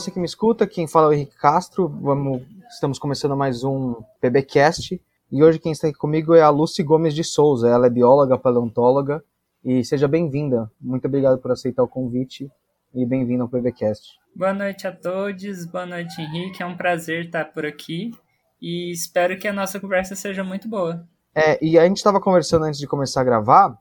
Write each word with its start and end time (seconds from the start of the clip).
você 0.00 0.10
que 0.10 0.18
me 0.18 0.24
escuta. 0.24 0.66
Quem 0.66 0.86
fala 0.86 1.08
é 1.08 1.10
o 1.10 1.12
Henrique 1.12 1.36
Castro. 1.36 1.86
Vamos, 1.86 2.42
estamos 2.70 2.98
começando 2.98 3.36
mais 3.36 3.62
um 3.62 3.96
PBcast. 4.18 4.98
E 5.30 5.44
hoje 5.44 5.58
quem 5.58 5.72
está 5.72 5.88
aqui 5.88 5.98
comigo 5.98 6.34
é 6.34 6.40
a 6.40 6.48
Lucy 6.48 6.82
Gomes 6.82 7.14
de 7.14 7.22
Souza. 7.22 7.68
Ela 7.68 7.86
é 7.86 7.90
bióloga, 7.90 8.38
paleontóloga. 8.38 9.22
E 9.62 9.84
seja 9.84 10.08
bem-vinda. 10.08 10.70
Muito 10.80 11.06
obrigado 11.06 11.38
por 11.38 11.52
aceitar 11.52 11.82
o 11.82 11.88
convite 11.88 12.50
e 12.94 13.04
bem-vindo 13.04 13.42
ao 13.42 13.48
PBcast. 13.50 14.18
Boa 14.34 14.54
noite 14.54 14.86
a 14.86 14.92
todos. 14.92 15.66
Boa 15.66 15.84
noite, 15.84 16.18
Henrique. 16.18 16.62
É 16.62 16.66
um 16.66 16.78
prazer 16.78 17.26
estar 17.26 17.52
por 17.52 17.66
aqui. 17.66 18.10
E 18.58 18.90
espero 18.90 19.38
que 19.38 19.46
a 19.46 19.52
nossa 19.52 19.78
conversa 19.78 20.14
seja 20.16 20.42
muito 20.42 20.66
boa. 20.66 21.06
É, 21.34 21.62
e 21.62 21.78
a 21.78 21.86
gente 21.86 21.98
estava 21.98 22.18
conversando 22.18 22.64
antes 22.64 22.80
de 22.80 22.86
começar 22.86 23.20
a 23.20 23.24
gravar 23.24 23.78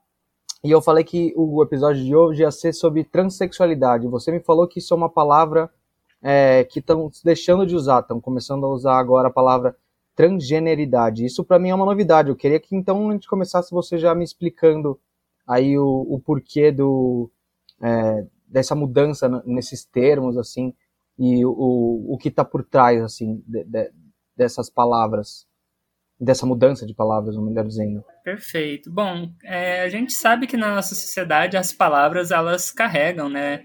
e 0.62 0.70
eu 0.70 0.82
falei 0.82 1.06
que 1.06 1.34
o 1.38 1.64
episódio 1.64 2.04
de 2.04 2.14
hoje 2.14 2.42
ia 2.42 2.52
ser 2.52 2.74
sobre 2.74 3.06
transexualidade. 3.06 4.08
Você 4.08 4.30
me 4.32 4.42
falou 4.42 4.68
que 4.68 4.80
isso 4.80 4.94
é 4.94 4.98
uma 4.98 5.10
palavra 5.10 5.70
é, 6.22 6.64
que 6.64 6.80
estão 6.80 7.10
deixando 7.24 7.66
de 7.66 7.76
usar, 7.76 8.02
estão 8.02 8.20
começando 8.20 8.66
a 8.66 8.70
usar 8.70 8.98
agora 8.98 9.28
a 9.28 9.32
palavra 9.32 9.76
transgeneridade. 10.16 11.26
Isso 11.26 11.44
para 11.44 11.60
mim 11.60 11.70
é 11.70 11.76
uma 11.76 11.86
novidade. 11.86 12.30
Eu 12.30 12.36
queria 12.36 12.60
que 12.60 12.76
então 12.76 13.10
a 13.10 13.14
gente 13.14 13.28
começasse 13.28 13.72
você 13.72 13.98
já 13.98 14.14
me 14.14 14.24
explicando 14.24 15.00
aí 15.48 15.78
o, 15.78 16.06
o 16.10 16.20
porquê 16.20 16.72
do, 16.72 17.32
é, 17.82 18.26
dessa 18.48 18.76
mudança 18.76 19.30
nesses 19.46 19.86
termos 19.86 20.38
assim 20.38 20.74
e 21.18 21.46
o, 21.46 22.06
o 22.10 22.18
que 22.18 22.30
está 22.30 22.44
por 22.44 22.64
trás 22.64 23.02
assim 23.02 23.44
de, 23.48 23.64
de, 23.64 23.92
dessas 24.36 24.70
palavras 24.70 25.48
dessa 26.20 26.46
mudança 26.46 26.86
de 26.86 26.94
palavras, 26.94 27.38
melhor 27.38 27.66
dizendo. 27.66 28.04
Perfeito. 28.24 28.92
Bom, 28.92 29.32
é, 29.42 29.84
a 29.84 29.90
gente 29.90 30.12
sabe 30.12 30.48
que 30.48 30.58
na 30.58 30.76
nossa 30.76 30.94
sociedade 30.94 31.56
as 31.56 31.72
palavras 31.72 32.30
elas 32.30 32.72
carregam, 32.72 33.30
né, 33.30 33.64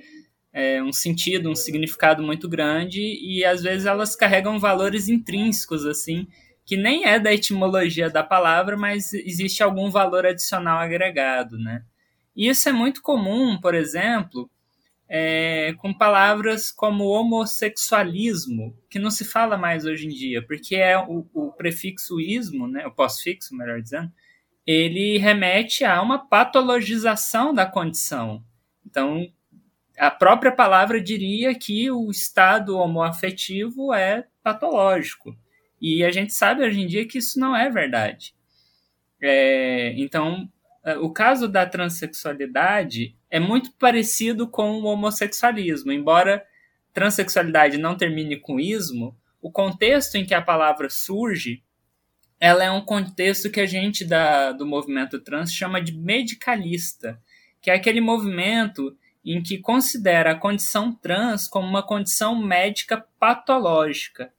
é, 0.55 0.81
um 0.81 0.93
sentido, 0.93 1.51
um 1.51 1.57
significado 1.57 2.23
muito 2.23 2.49
grande 2.49 3.01
e 3.01 3.45
às 3.45 3.61
vezes 3.65 3.87
elas 3.87 4.15
carregam 4.15 4.61
valores 4.61 5.09
intrínsecos 5.09 5.85
assim, 5.85 6.29
que 6.65 6.77
nem 6.77 7.05
é 7.05 7.19
da 7.19 7.35
etimologia 7.35 8.09
da 8.09 8.23
palavra, 8.23 8.77
mas 8.77 9.13
existe 9.13 9.65
algum 9.65 9.91
valor 9.91 10.25
adicional 10.25 10.79
agregado, 10.79 11.59
né? 11.59 11.83
E 12.37 12.49
isso 12.49 12.69
é 12.69 12.73
muito 12.73 13.03
comum, 13.03 13.61
por 13.61 13.75
exemplo, 13.75 14.49
é, 15.09 15.75
com 15.79 15.93
palavras 15.93 16.71
como 16.71 17.05
homossexualismo, 17.05 18.77
que 18.89 18.99
não 18.99 19.11
se 19.11 19.25
fala 19.25 19.59
mais 19.59 19.85
hoje 19.85 20.07
em 20.07 20.11
dia, 20.11 20.41
porque 20.47 20.77
é 20.77 20.97
o, 20.97 21.27
o 21.35 21.53
prefixo 21.53 22.21
ismo, 22.21 22.67
né, 22.67 22.87
o 22.87 22.93
pós-fixo, 22.93 23.55
melhor 23.57 23.83
dizendo, 23.83 24.11
ele 24.67 25.19
remete 25.19 25.85
a 25.85 26.01
uma 26.01 26.27
patologização 26.27 27.53
da 27.53 27.67
condição. 27.67 28.43
Então, 28.87 29.29
a 29.99 30.11
própria 30.11 30.53
palavra 30.53 31.01
diria 31.01 31.55
que 31.55 31.91
o 31.91 32.11
estado 32.11 32.77
homoafetivo 32.77 33.93
é 33.95 34.27
patológico. 34.43 35.37
E 35.81 36.05
a 36.05 36.11
gente 36.11 36.33
sabe 36.33 36.63
hoje 36.63 36.81
em 36.81 36.87
dia 36.87 37.07
que 37.07 37.19
isso 37.19 37.39
não 37.39 37.57
é 37.57 37.71
verdade. 37.71 38.35
É, 39.21 39.95
então, 39.97 40.49
é, 40.85 40.97
o 40.99 41.11
caso 41.11 41.49
da 41.49 41.67
transexualidade 41.67 43.17
é 43.31 43.39
muito 43.39 43.73
parecido 43.73 44.49
com 44.49 44.81
o 44.81 44.85
homossexualismo. 44.85 45.93
Embora 45.93 46.45
transexualidade 46.93 47.79
não 47.79 47.97
termine 47.97 48.37
com 48.37 48.61
ismo, 48.61 49.17
o 49.41 49.51
contexto 49.51 50.17
em 50.17 50.25
que 50.25 50.35
a 50.35 50.43
palavra 50.43 50.89
surge, 50.89 51.63
ela 52.41 52.65
é 52.65 52.71
um 52.71 52.85
contexto 52.85 53.51
que 53.51 53.61
a 53.61 53.67
gente 53.67 54.05
da, 54.05 54.53
do 54.53 54.67
movimento 54.67 55.19
trans 55.21 55.53
chama 55.53 55.81
de 55.81 55.97
medicalista, 55.97 57.21
que 57.61 57.71
é 57.71 57.75
aquele 57.75 58.01
movimento 58.01 58.97
em 59.25 59.43
que 59.43 59.59
considera 59.59 60.33
a 60.33 60.39
condição 60.39 60.93
trans 60.93 61.49
como 61.49 61.67
uma 61.67 61.83
condição 61.83 62.37
médica 62.37 63.05
patológica. 63.19 64.31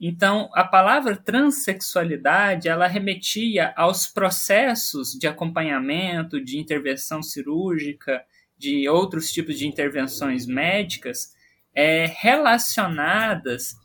Então, 0.00 0.48
a 0.54 0.64
palavra 0.64 1.14
transexualidade, 1.14 2.68
ela 2.68 2.86
remetia 2.86 3.74
aos 3.76 4.06
processos 4.06 5.12
de 5.12 5.26
acompanhamento, 5.26 6.42
de 6.42 6.58
intervenção 6.58 7.22
cirúrgica, 7.22 8.24
de 8.56 8.88
outros 8.88 9.30
tipos 9.30 9.58
de 9.58 9.66
intervenções 9.66 10.46
médicas 10.46 11.34
é, 11.74 12.06
relacionadas 12.18 13.76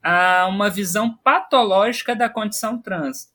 a 0.00 0.46
uma 0.46 0.70
visão 0.70 1.16
patológica 1.16 2.14
da 2.14 2.28
condição 2.28 2.80
trans. 2.80 3.28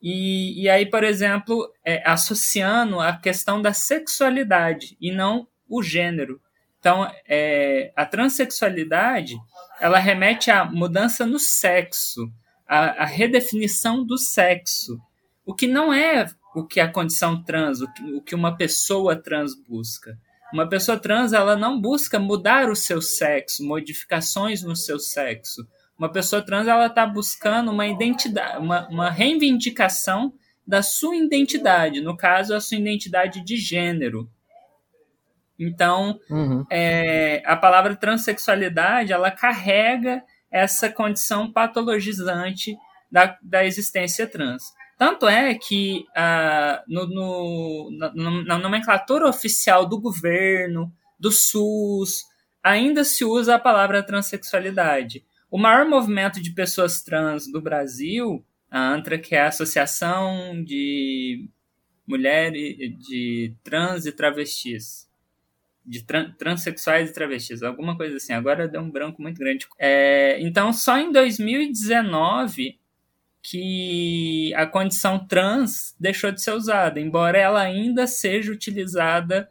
E, 0.00 0.62
e 0.62 0.68
aí, 0.68 0.84
por 0.84 1.02
exemplo, 1.02 1.72
é, 1.82 2.02
associando 2.08 3.00
a 3.00 3.16
questão 3.16 3.62
da 3.62 3.72
sexualidade 3.72 4.96
e 5.00 5.10
não 5.10 5.48
o 5.68 5.82
gênero. 5.82 6.40
Então, 6.78 7.10
é, 7.26 7.92
a 7.96 8.06
transexualidade 8.06 9.36
ela 9.80 9.98
remete 9.98 10.50
à 10.50 10.64
mudança 10.64 11.26
no 11.26 11.38
sexo, 11.38 12.30
à, 12.66 13.02
à, 13.02 13.04
redefinição 13.04 14.04
do 14.04 14.16
sexo, 14.16 14.98
o 15.44 15.54
que 15.54 15.66
não 15.66 15.92
é 15.92 16.26
o 16.54 16.64
que 16.64 16.80
a 16.80 16.90
condição 16.90 17.42
trans, 17.42 17.80
o 17.80 17.92
que, 17.92 18.02
o 18.14 18.20
que 18.20 18.34
uma 18.34 18.56
pessoa 18.56 19.16
trans 19.16 19.52
busca. 19.54 20.18
Uma 20.52 20.68
pessoa 20.68 20.98
trans 20.98 21.32
ela 21.32 21.56
não 21.56 21.80
busca 21.80 22.18
mudar 22.18 22.70
o 22.70 22.76
seu 22.76 23.02
sexo, 23.02 23.64
modificações 23.64 24.62
no 24.62 24.74
seu 24.74 24.98
sexo. 24.98 25.66
Uma 25.98 26.10
pessoa 26.10 26.42
trans 26.42 26.66
ela 26.66 26.86
está 26.86 27.06
buscando 27.06 27.70
uma 27.70 27.86
identidade, 27.86 28.58
uma, 28.58 28.88
uma 28.88 29.10
reivindicação 29.10 30.32
da 30.66 30.82
sua 30.82 31.16
identidade, 31.16 32.00
no 32.00 32.16
caso 32.16 32.54
a 32.54 32.60
sua 32.60 32.78
identidade 32.78 33.44
de 33.44 33.56
gênero. 33.56 34.30
Então, 35.58 36.18
uhum. 36.30 36.64
é, 36.70 37.42
a 37.44 37.56
palavra 37.56 37.96
transexualidade, 37.96 39.12
ela 39.12 39.30
carrega 39.30 40.22
essa 40.50 40.88
condição 40.88 41.52
patologizante 41.52 42.76
da, 43.10 43.36
da 43.42 43.64
existência 43.64 44.26
trans. 44.26 44.72
Tanto 44.96 45.28
é 45.28 45.54
que 45.54 46.04
ah, 46.16 46.82
no, 46.88 47.06
no, 47.06 47.90
na, 47.98 48.44
na 48.44 48.58
nomenclatura 48.58 49.28
oficial 49.28 49.86
do 49.86 50.00
governo, 50.00 50.92
do 51.18 51.30
SUS, 51.30 52.24
ainda 52.62 53.04
se 53.04 53.24
usa 53.24 53.54
a 53.54 53.58
palavra 53.58 54.02
transexualidade. 54.02 55.24
O 55.50 55.58
maior 55.58 55.88
movimento 55.88 56.42
de 56.42 56.50
pessoas 56.50 57.02
trans 57.02 57.50
do 57.50 57.60
Brasil, 57.60 58.44
a 58.70 58.92
ANTRA, 58.92 59.18
que 59.18 59.34
é 59.34 59.42
a 59.42 59.48
Associação 59.48 60.62
de 60.62 61.48
Mulheres 62.06 62.76
de 62.98 63.54
Trans 63.62 64.04
e 64.04 64.12
Travestis, 64.12 65.07
de 65.88 66.02
tran 66.02 66.30
transexuais 66.32 67.10
e 67.10 67.12
travestis, 67.14 67.62
alguma 67.62 67.96
coisa 67.96 68.16
assim. 68.16 68.34
Agora 68.34 68.68
deu 68.68 68.80
um 68.82 68.90
branco 68.90 69.22
muito 69.22 69.38
grande. 69.38 69.66
É, 69.78 70.38
então, 70.40 70.72
só 70.72 70.98
em 70.98 71.10
2019 71.10 72.78
que 73.42 74.52
a 74.54 74.66
condição 74.66 75.26
trans 75.26 75.96
deixou 75.98 76.30
de 76.30 76.42
ser 76.42 76.52
usada, 76.52 77.00
embora 77.00 77.38
ela 77.38 77.62
ainda 77.62 78.06
seja 78.06 78.52
utilizada 78.52 79.50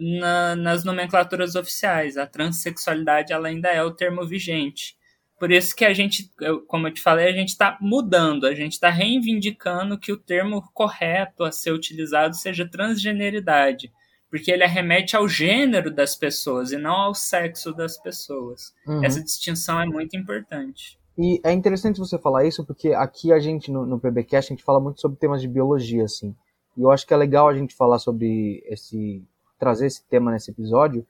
na, 0.00 0.56
nas 0.56 0.84
nomenclaturas 0.84 1.54
oficiais. 1.54 2.16
A 2.16 2.26
transexualidade 2.26 3.32
ela 3.32 3.48
ainda 3.48 3.68
é 3.68 3.82
o 3.82 3.90
termo 3.90 4.26
vigente. 4.26 4.96
Por 5.38 5.52
isso 5.52 5.76
que 5.76 5.84
a 5.84 5.92
gente, 5.92 6.32
como 6.66 6.88
eu 6.88 6.94
te 6.94 7.02
falei, 7.02 7.28
a 7.28 7.32
gente 7.32 7.50
está 7.50 7.76
mudando, 7.80 8.46
a 8.46 8.54
gente 8.54 8.72
está 8.72 8.88
reivindicando 8.88 9.98
que 9.98 10.10
o 10.10 10.16
termo 10.16 10.62
correto 10.72 11.44
a 11.44 11.52
ser 11.52 11.72
utilizado 11.72 12.34
seja 12.34 12.68
transgeneridade 12.68 13.92
porque 14.30 14.50
ele 14.50 14.62
arremete 14.62 15.16
ao 15.16 15.28
gênero 15.28 15.90
das 15.90 16.14
pessoas 16.14 16.72
e 16.72 16.76
não 16.76 16.94
ao 16.94 17.14
sexo 17.14 17.72
das 17.72 17.96
pessoas. 17.96 18.72
Uhum. 18.86 19.04
Essa 19.04 19.22
distinção 19.22 19.80
é 19.80 19.86
muito 19.86 20.16
importante. 20.16 20.98
E 21.16 21.40
é 21.42 21.52
interessante 21.52 21.98
você 21.98 22.18
falar 22.18 22.44
isso, 22.44 22.64
porque 22.64 22.92
aqui 22.92 23.32
a 23.32 23.40
gente, 23.40 23.72
no, 23.72 23.84
no 23.84 23.98
PBcast, 23.98 24.52
a 24.52 24.54
gente 24.54 24.64
fala 24.64 24.78
muito 24.78 25.00
sobre 25.00 25.18
temas 25.18 25.40
de 25.40 25.48
biologia, 25.48 26.04
assim. 26.04 26.34
E 26.76 26.82
eu 26.82 26.90
acho 26.90 27.06
que 27.06 27.12
é 27.12 27.16
legal 27.16 27.48
a 27.48 27.54
gente 27.54 27.74
falar 27.74 27.98
sobre 27.98 28.62
esse. 28.66 29.24
trazer 29.58 29.86
esse 29.86 30.06
tema 30.06 30.30
nesse 30.30 30.52
episódio, 30.52 31.04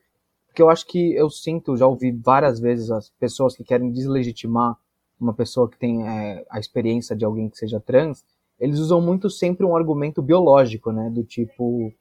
porque 0.46 0.62
eu 0.62 0.70
acho 0.70 0.86
que 0.86 1.14
eu 1.14 1.28
sinto, 1.28 1.76
já 1.76 1.86
ouvi 1.86 2.10
várias 2.10 2.58
vezes 2.58 2.90
as 2.90 3.10
pessoas 3.10 3.54
que 3.54 3.62
querem 3.62 3.92
deslegitimar 3.92 4.76
uma 5.20 5.34
pessoa 5.34 5.68
que 5.68 5.78
tem 5.78 6.08
é, 6.08 6.46
a 6.48 6.58
experiência 6.58 7.14
de 7.14 7.24
alguém 7.24 7.50
que 7.50 7.58
seja 7.58 7.78
trans, 7.78 8.24
eles 8.58 8.78
usam 8.78 9.00
muito 9.00 9.28
sempre 9.28 9.66
um 9.66 9.76
argumento 9.76 10.22
biológico, 10.22 10.90
né? 10.90 11.10
Do 11.10 11.22
tipo, 11.22 11.92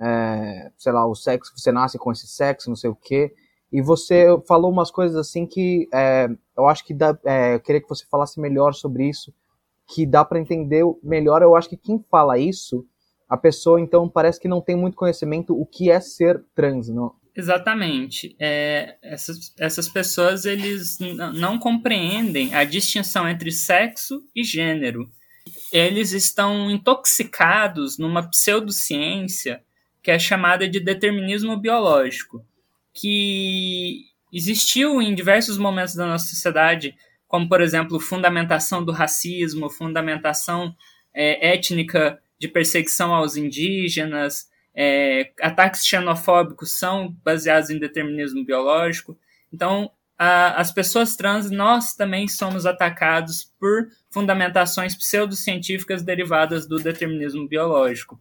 é, 0.00 0.70
sei 0.76 0.92
lá, 0.92 1.06
o 1.06 1.14
sexo, 1.14 1.52
você 1.56 1.72
nasce 1.72 1.98
com 1.98 2.12
esse 2.12 2.26
sexo, 2.26 2.68
não 2.68 2.76
sei 2.76 2.90
o 2.90 2.94
quê. 2.94 3.32
E 3.72 3.80
você 3.80 4.26
falou 4.46 4.70
umas 4.70 4.90
coisas 4.90 5.16
assim 5.16 5.46
que 5.46 5.88
é, 5.92 6.28
eu 6.56 6.66
acho 6.68 6.84
que 6.84 6.92
dá, 6.92 7.18
é, 7.24 7.54
eu 7.54 7.60
queria 7.60 7.80
que 7.80 7.88
você 7.88 8.04
falasse 8.10 8.38
melhor 8.38 8.74
sobre 8.74 9.08
isso, 9.08 9.32
que 9.88 10.04
dá 10.04 10.24
para 10.24 10.38
entender 10.38 10.84
melhor. 11.02 11.42
Eu 11.42 11.56
acho 11.56 11.68
que 11.68 11.76
quem 11.76 12.04
fala 12.10 12.38
isso, 12.38 12.86
a 13.28 13.36
pessoa 13.36 13.80
então 13.80 14.08
parece 14.08 14.38
que 14.38 14.48
não 14.48 14.60
tem 14.60 14.76
muito 14.76 14.96
conhecimento 14.96 15.58
o 15.58 15.64
que 15.64 15.90
é 15.90 16.00
ser 16.00 16.44
trans, 16.54 16.88
não? 16.88 17.14
Exatamente. 17.34 18.36
É, 18.38 18.96
essas, 19.02 19.54
essas 19.58 19.88
pessoas 19.88 20.44
eles 20.44 20.98
não 21.34 21.58
compreendem 21.58 22.54
a 22.54 22.62
distinção 22.64 23.26
entre 23.26 23.50
sexo 23.50 24.22
e 24.36 24.44
gênero. 24.44 25.10
Eles 25.72 26.12
estão 26.12 26.70
intoxicados 26.70 27.96
numa 27.98 28.28
pseudociência 28.28 29.62
que 30.02 30.10
é 30.10 30.18
chamada 30.18 30.68
de 30.68 30.80
determinismo 30.80 31.56
biológico, 31.56 32.44
que 32.92 34.06
existiu 34.32 35.00
em 35.00 35.14
diversos 35.14 35.56
momentos 35.58 35.94
da 35.94 36.06
nossa 36.06 36.26
sociedade, 36.26 36.94
como, 37.28 37.48
por 37.48 37.60
exemplo, 37.60 38.00
fundamentação 38.00 38.84
do 38.84 38.92
racismo, 38.92 39.70
fundamentação 39.70 40.74
é, 41.14 41.54
étnica 41.54 42.20
de 42.38 42.48
perseguição 42.48 43.14
aos 43.14 43.36
indígenas, 43.36 44.50
é, 44.74 45.30
ataques 45.40 45.86
xenofóbicos 45.86 46.78
são 46.78 47.14
baseados 47.24 47.70
em 47.70 47.78
determinismo 47.78 48.44
biológico. 48.44 49.16
Então, 49.52 49.90
a, 50.18 50.60
as 50.60 50.72
pessoas 50.72 51.14
trans, 51.14 51.50
nós 51.50 51.94
também 51.94 52.26
somos 52.26 52.66
atacados 52.66 53.52
por 53.58 53.88
fundamentações 54.10 54.94
pseudocientíficas 54.94 56.02
derivadas 56.02 56.66
do 56.66 56.76
determinismo 56.76 57.46
biológico. 57.46 58.20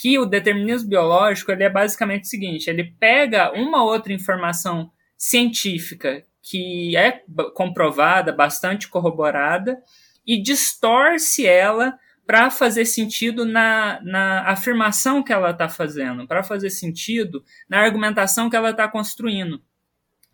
Que 0.00 0.18
o 0.18 0.24
determinismo 0.24 0.88
biológico 0.88 1.50
ele 1.50 1.64
é 1.64 1.70
basicamente 1.70 2.24
o 2.24 2.28
seguinte: 2.28 2.70
ele 2.70 2.94
pega 3.00 3.52
uma 3.52 3.82
outra 3.82 4.12
informação 4.12 4.92
científica 5.16 6.22
que 6.40 6.96
é 6.96 7.24
comprovada, 7.54 8.32
bastante 8.32 8.88
corroborada, 8.88 9.76
e 10.24 10.40
distorce 10.40 11.44
ela 11.46 11.98
para 12.24 12.50
fazer 12.50 12.84
sentido 12.84 13.44
na, 13.44 14.00
na 14.02 14.42
afirmação 14.50 15.22
que 15.22 15.32
ela 15.32 15.50
está 15.50 15.68
fazendo, 15.68 16.28
para 16.28 16.42
fazer 16.44 16.70
sentido 16.70 17.42
na 17.68 17.80
argumentação 17.80 18.48
que 18.48 18.56
ela 18.56 18.70
está 18.70 18.86
construindo 18.86 19.60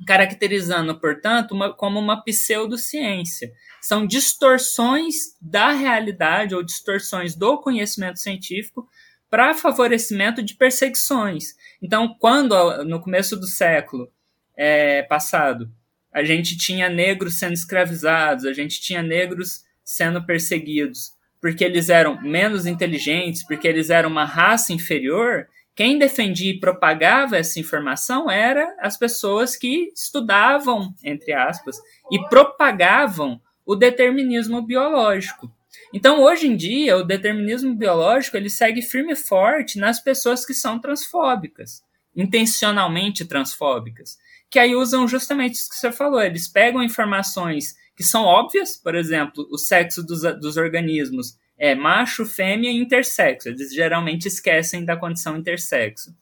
caracterizando, 0.07 0.99
portanto, 0.99 1.53
uma, 1.53 1.73
como 1.73 1.99
uma 1.99 2.23
pseudociência. 2.23 3.53
São 3.81 4.07
distorções 4.07 5.15
da 5.41 5.71
realidade 5.71 6.55
ou 6.55 6.63
distorções 6.63 7.35
do 7.35 7.61
conhecimento 7.61 8.19
científico 8.19 8.89
para 9.35 9.53
favorecimento 9.53 10.41
de 10.41 10.55
perseguições. 10.55 11.57
Então, 11.83 12.15
quando 12.21 12.85
no 12.85 13.01
começo 13.01 13.35
do 13.37 13.49
século 13.49 14.09
é, 14.57 15.03
passado 15.03 15.69
a 16.13 16.23
gente 16.23 16.57
tinha 16.57 16.89
negros 16.89 17.41
sendo 17.41 17.55
escravizados, 17.55 18.45
a 18.45 18.53
gente 18.53 18.81
tinha 18.81 19.03
negros 19.03 19.65
sendo 19.85 20.25
perseguidos 20.25 21.11
porque 21.41 21.65
eles 21.65 21.89
eram 21.89 22.23
menos 22.23 22.65
inteligentes, 22.65 23.45
porque 23.45 23.67
eles 23.67 23.91
eram 23.91 24.09
uma 24.09 24.25
raça 24.25 24.73
inferior, 24.73 25.49
quem 25.75 25.99
defendia 25.99 26.53
e 26.53 26.61
propagava 26.61 27.37
essa 27.37 27.59
informação 27.59 28.31
era 28.31 28.73
as 28.79 28.97
pessoas 28.97 29.57
que 29.57 29.93
estudavam, 29.97 30.95
entre 31.03 31.33
aspas, 31.33 31.77
e 32.09 32.21
propagavam 32.29 33.41
o 33.67 33.75
determinismo 33.75 34.63
biológico. 34.63 35.51
Então, 35.97 36.21
hoje 36.21 36.49
em 36.49 36.57
dia, 36.57 36.97
o 36.97 37.05
determinismo 37.05 37.73
biológico 37.73 38.37
ele 38.37 38.51
segue 38.51 38.83
firme 38.83 39.13
e 39.13 39.17
forte 39.17 39.79
nas 39.79 40.01
pessoas 40.01 40.45
que 40.45 40.53
são 40.53 40.81
transfóbicas, 40.81 41.85
intencionalmente 42.17 43.25
transfóbicas, 43.25 44.19
que 44.51 44.59
aí 44.59 44.75
usam 44.75 45.07
justamente 45.07 45.55
isso 45.55 45.69
que 45.69 45.77
você 45.77 45.93
falou. 45.93 46.21
Eles 46.21 46.49
pegam 46.49 46.83
informações 46.83 47.77
que 47.97 48.03
são 48.03 48.25
óbvias, 48.25 48.77
por 48.77 48.97
exemplo, 48.97 49.47
o 49.53 49.57
sexo 49.57 50.03
dos, 50.03 50.23
dos 50.41 50.57
organismos 50.57 51.39
é 51.57 51.77
macho, 51.77 52.27
fêmea 52.27 52.73
e 52.73 52.77
intersexo. 52.77 53.49
Eles 53.49 53.73
geralmente 53.73 54.27
esquecem 54.27 54.85
da 54.85 54.97
condição 54.97 55.37
intersexo. 55.37 56.13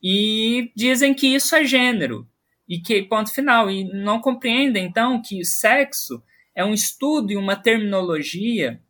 E 0.00 0.70
dizem 0.76 1.12
que 1.12 1.34
isso 1.34 1.56
é 1.56 1.64
gênero. 1.64 2.28
E 2.68 2.78
que, 2.78 3.02
ponto 3.02 3.34
final. 3.34 3.68
E 3.68 3.92
não 3.92 4.20
compreendem, 4.20 4.86
então, 4.86 5.20
que 5.20 5.44
sexo 5.44 6.22
é 6.54 6.64
um 6.64 6.72
estudo 6.72 7.32
e 7.32 7.36
uma 7.36 7.56
terminologia 7.56 8.80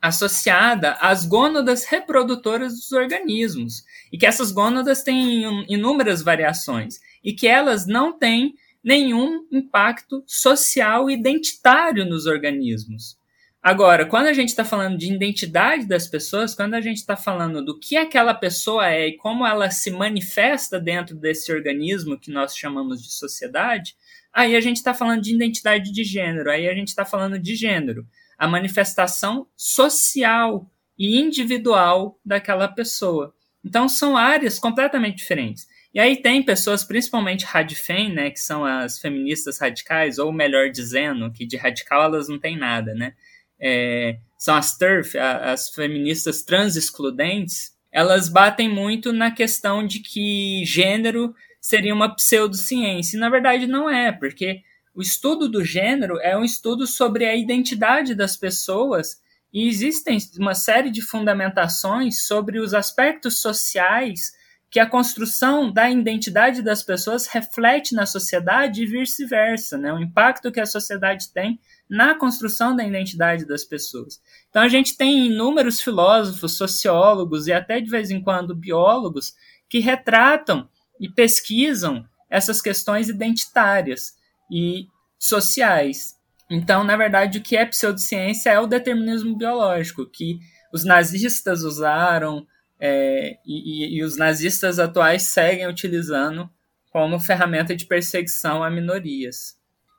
associada 0.00 0.92
às 0.94 1.26
gônadas 1.26 1.84
reprodutoras 1.84 2.74
dos 2.74 2.92
organismos. 2.92 3.84
E 4.12 4.18
que 4.18 4.26
essas 4.26 4.50
gônadas 4.50 5.02
têm 5.02 5.64
inúmeras 5.68 6.22
variações. 6.22 6.98
E 7.22 7.32
que 7.32 7.46
elas 7.46 7.86
não 7.86 8.16
têm 8.16 8.54
nenhum 8.82 9.46
impacto 9.52 10.24
social 10.26 11.10
identitário 11.10 12.04
nos 12.06 12.26
organismos. 12.26 13.20
Agora, 13.62 14.06
quando 14.06 14.26
a 14.26 14.32
gente 14.32 14.48
está 14.48 14.64
falando 14.64 14.96
de 14.96 15.12
identidade 15.12 15.86
das 15.86 16.08
pessoas, 16.08 16.54
quando 16.54 16.72
a 16.72 16.80
gente 16.80 16.96
está 16.96 17.14
falando 17.14 17.62
do 17.62 17.78
que 17.78 17.94
aquela 17.94 18.32
pessoa 18.32 18.88
é 18.88 19.08
e 19.08 19.16
como 19.18 19.46
ela 19.46 19.70
se 19.70 19.90
manifesta 19.90 20.80
dentro 20.80 21.14
desse 21.14 21.52
organismo 21.52 22.18
que 22.18 22.30
nós 22.30 22.56
chamamos 22.56 23.02
de 23.02 23.12
sociedade, 23.12 23.94
aí 24.32 24.56
a 24.56 24.60
gente 24.62 24.76
está 24.76 24.94
falando 24.94 25.20
de 25.20 25.34
identidade 25.34 25.92
de 25.92 26.04
gênero, 26.04 26.50
aí 26.50 26.70
a 26.70 26.74
gente 26.74 26.88
está 26.88 27.04
falando 27.04 27.38
de 27.38 27.54
gênero, 27.54 28.06
a 28.40 28.48
manifestação 28.48 29.46
social 29.56 30.68
e 30.98 31.20
individual 31.20 32.18
daquela 32.24 32.66
pessoa. 32.66 33.32
Então 33.64 33.88
são 33.88 34.16
áreas 34.16 34.58
completamente 34.58 35.18
diferentes. 35.18 35.68
E 35.92 36.00
aí 36.00 36.16
tem 36.16 36.42
pessoas, 36.42 36.82
principalmente 36.82 37.44
radfem, 37.44 38.12
né, 38.12 38.30
que 38.30 38.40
são 38.40 38.64
as 38.64 38.98
feministas 38.98 39.58
radicais, 39.58 40.18
ou 40.18 40.32
melhor 40.32 40.70
dizendo, 40.70 41.30
que 41.30 41.46
de 41.46 41.56
radical 41.56 42.02
elas 42.02 42.28
não 42.28 42.38
têm 42.38 42.56
nada, 42.56 42.94
né? 42.94 43.12
é, 43.60 44.16
são 44.38 44.56
as 44.56 44.76
TERF, 44.76 45.18
as 45.18 45.68
feministas 45.68 46.42
trans 46.42 46.76
excludentes, 46.76 47.72
elas 47.92 48.28
batem 48.28 48.68
muito 48.68 49.12
na 49.12 49.30
questão 49.30 49.86
de 49.86 50.00
que 50.00 50.64
gênero 50.64 51.34
seria 51.60 51.94
uma 51.94 52.14
pseudociência. 52.14 53.16
E 53.16 53.20
na 53.20 53.28
verdade 53.28 53.66
não 53.66 53.90
é, 53.90 54.10
porque 54.10 54.62
o 54.94 55.00
estudo 55.00 55.48
do 55.48 55.64
gênero 55.64 56.18
é 56.20 56.36
um 56.36 56.44
estudo 56.44 56.86
sobre 56.86 57.24
a 57.24 57.34
identidade 57.34 58.14
das 58.14 58.36
pessoas 58.36 59.20
e 59.52 59.68
existem 59.68 60.18
uma 60.38 60.54
série 60.54 60.90
de 60.90 61.02
fundamentações 61.02 62.26
sobre 62.26 62.58
os 62.58 62.74
aspectos 62.74 63.40
sociais 63.40 64.32
que 64.70 64.78
a 64.78 64.88
construção 64.88 65.72
da 65.72 65.90
identidade 65.90 66.62
das 66.62 66.82
pessoas 66.82 67.26
reflete 67.26 67.92
na 67.92 68.06
sociedade 68.06 68.82
e 68.82 68.86
vice-versa, 68.86 69.76
né? 69.76 69.92
O 69.92 69.98
impacto 69.98 70.52
que 70.52 70.60
a 70.60 70.66
sociedade 70.66 71.32
tem 71.32 71.58
na 71.88 72.14
construção 72.14 72.76
da 72.76 72.84
identidade 72.84 73.44
das 73.44 73.64
pessoas. 73.64 74.20
Então 74.48 74.62
a 74.62 74.68
gente 74.68 74.96
tem 74.96 75.26
inúmeros 75.26 75.80
filósofos, 75.80 76.56
sociólogos 76.56 77.48
e 77.48 77.52
até 77.52 77.80
de 77.80 77.90
vez 77.90 78.12
em 78.12 78.22
quando 78.22 78.54
biólogos 78.54 79.34
que 79.68 79.80
retratam 79.80 80.68
e 81.00 81.08
pesquisam 81.08 82.04
essas 82.28 82.62
questões 82.62 83.08
identitárias 83.08 84.19
e 84.50 84.86
sociais. 85.18 86.18
Então, 86.50 86.82
na 86.82 86.96
verdade, 86.96 87.38
o 87.38 87.42
que 87.42 87.56
é 87.56 87.64
pseudociência 87.64 88.50
é 88.50 88.58
o 88.58 88.66
determinismo 88.66 89.36
biológico, 89.36 90.06
que 90.06 90.40
os 90.72 90.84
nazistas 90.84 91.62
usaram 91.62 92.46
é, 92.80 93.38
e, 93.46 93.98
e 93.98 94.02
os 94.02 94.16
nazistas 94.16 94.78
atuais 94.78 95.24
seguem 95.24 95.68
utilizando 95.68 96.48
como 96.90 97.20
ferramenta 97.20 97.76
de 97.76 97.86
perseguição 97.86 98.64
a 98.64 98.70
minorias. 98.70 99.56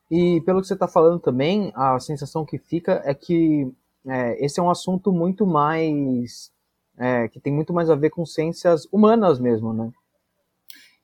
E 0.09 0.41
pelo 0.41 0.59
que 0.59 0.67
você 0.67 0.73
está 0.73 0.89
falando 0.89 1.21
também, 1.21 1.71
a 1.73 1.97
sensação 1.99 2.45
que 2.45 2.57
fica 2.57 3.01
é 3.05 3.13
que 3.13 3.71
é, 4.05 4.45
esse 4.45 4.59
é 4.59 4.63
um 4.63 4.69
assunto 4.69 5.11
muito 5.11 5.45
mais. 5.45 6.51
É, 6.97 7.27
que 7.29 7.39
tem 7.39 7.53
muito 7.53 7.73
mais 7.73 7.89
a 7.89 7.95
ver 7.95 8.09
com 8.09 8.25
ciências 8.25 8.87
humanas 8.91 9.39
mesmo, 9.39 9.73
né? 9.73 9.89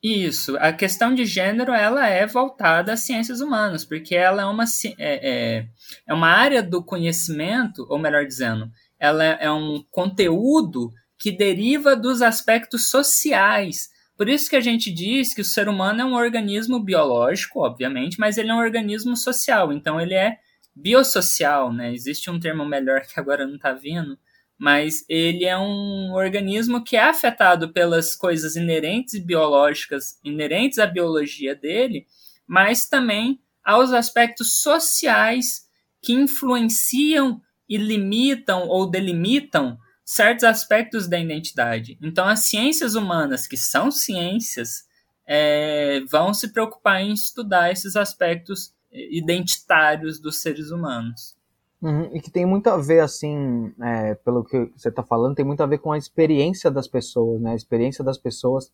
Isso. 0.01 0.55
A 0.57 0.71
questão 0.71 1.13
de 1.13 1.25
gênero 1.25 1.73
ela 1.73 2.07
é 2.07 2.25
voltada 2.25 2.93
às 2.93 3.01
ciências 3.01 3.41
humanas, 3.41 3.83
porque 3.83 4.15
ela 4.15 4.43
é 4.43 4.45
uma, 4.45 4.63
é, 4.97 5.29
é, 5.29 5.67
é 6.07 6.13
uma 6.13 6.29
área 6.29 6.61
do 6.61 6.83
conhecimento, 6.83 7.85
ou 7.89 7.97
melhor 7.97 8.25
dizendo, 8.25 8.69
ela 8.99 9.23
é, 9.23 9.37
é 9.41 9.51
um 9.51 9.83
conteúdo 9.89 10.91
que 11.19 11.31
deriva 11.31 11.95
dos 11.95 12.21
aspectos 12.21 12.89
sociais 12.89 13.89
por 14.17 14.27
isso 14.27 14.49
que 14.49 14.55
a 14.55 14.61
gente 14.61 14.91
diz 14.91 15.33
que 15.35 15.41
o 15.41 15.45
ser 15.45 15.69
humano 15.69 16.01
é 16.01 16.05
um 16.05 16.15
organismo 16.15 16.79
biológico, 16.79 17.59
obviamente, 17.59 18.19
mas 18.19 18.37
ele 18.37 18.49
é 18.49 18.53
um 18.53 18.57
organismo 18.57 19.15
social, 19.15 19.71
então 19.71 20.01
ele 20.01 20.15
é 20.15 20.39
biossocial, 20.75 21.71
né? 21.71 21.93
Existe 21.93 22.31
um 22.31 22.39
termo 22.39 22.65
melhor 22.65 23.01
que 23.05 23.19
agora 23.19 23.45
não 23.45 23.55
está 23.55 23.73
vindo, 23.73 24.17
mas 24.57 25.05
ele 25.07 25.45
é 25.45 25.57
um 25.57 26.13
organismo 26.13 26.83
que 26.83 26.95
é 26.95 27.03
afetado 27.03 27.71
pelas 27.71 28.15
coisas 28.15 28.55
inerentes 28.55 29.19
biológicas, 29.19 30.19
inerentes 30.23 30.79
à 30.79 30.87
biologia 30.87 31.55
dele, 31.55 32.07
mas 32.47 32.87
também 32.87 33.39
aos 33.63 33.91
aspectos 33.91 34.61
sociais 34.61 35.67
que 36.01 36.13
influenciam 36.13 37.41
e 37.69 37.77
limitam 37.77 38.67
ou 38.67 38.89
delimitam 38.89 39.77
certos 40.03 40.45
aspectos 40.45 41.07
da 41.07 41.19
identidade. 41.19 41.97
Então, 42.01 42.27
as 42.27 42.45
ciências 42.45 42.95
humanas, 42.95 43.45
que 43.45 43.57
são 43.57 43.91
ciências, 43.91 44.87
é, 45.25 45.99
vão 46.09 46.33
se 46.33 46.53
preocupar 46.53 47.01
em 47.01 47.11
estudar 47.11 47.71
esses 47.71 47.97
aspectos 47.97 48.73
identitários 48.91 50.19
dos 50.19 50.41
seres 50.41 50.71
humanos. 50.71 51.36
Uhum, 51.81 52.09
e 52.15 52.19
que 52.19 52.31
tem 52.31 52.45
muito 52.45 52.67
a 52.67 52.77
ver, 52.77 53.01
assim, 53.01 53.71
é, 53.79 54.15
pelo 54.15 54.43
que 54.43 54.65
você 54.75 54.89
está 54.89 55.03
falando, 55.03 55.35
tem 55.35 55.45
muito 55.45 55.61
a 55.61 55.67
ver 55.67 55.77
com 55.77 55.91
a 55.91 55.97
experiência 55.97 56.71
das 56.71 56.87
pessoas, 56.87 57.39
né? 57.39 57.51
A 57.51 57.55
experiência 57.55 58.03
das 58.03 58.17
pessoas, 58.17 58.71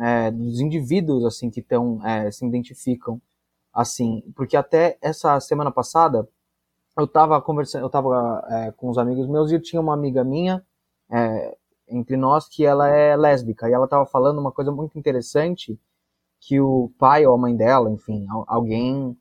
é, 0.00 0.30
dos 0.30 0.60
indivíduos, 0.60 1.24
assim, 1.26 1.50
que 1.50 1.60
tão, 1.62 2.04
é, 2.06 2.30
se 2.30 2.46
identificam, 2.46 3.20
assim. 3.72 4.22
Porque 4.34 4.56
até 4.56 4.98
essa 5.02 5.38
semana 5.40 5.70
passada, 5.70 6.26
eu 6.98 7.04
estava 7.04 7.40
conversando, 7.42 7.82
eu 7.82 7.88
estava 7.88 8.42
é, 8.50 8.72
com 8.72 8.90
uns 8.90 8.98
amigos 8.98 9.28
meus 9.28 9.50
e 9.50 9.54
eu 9.56 9.62
tinha 9.62 9.80
uma 9.80 9.94
amiga 9.94 10.24
minha 10.24 10.64
é, 11.10 11.56
entre 11.88 12.16
nós 12.16 12.48
que 12.48 12.64
ela 12.66 12.88
é 12.88 13.16
lésbica. 13.16 13.68
E 13.68 13.72
ela 13.74 13.84
estava 13.86 14.06
falando 14.06 14.38
uma 14.40 14.52
coisa 14.52 14.72
muito 14.72 14.98
interessante, 14.98 15.78
que 16.40 16.60
o 16.60 16.90
pai 16.98 17.26
ou 17.26 17.34
a 17.34 17.38
mãe 17.38 17.56
dela, 17.56 17.90
enfim, 17.90 18.26
alguém 18.46 19.16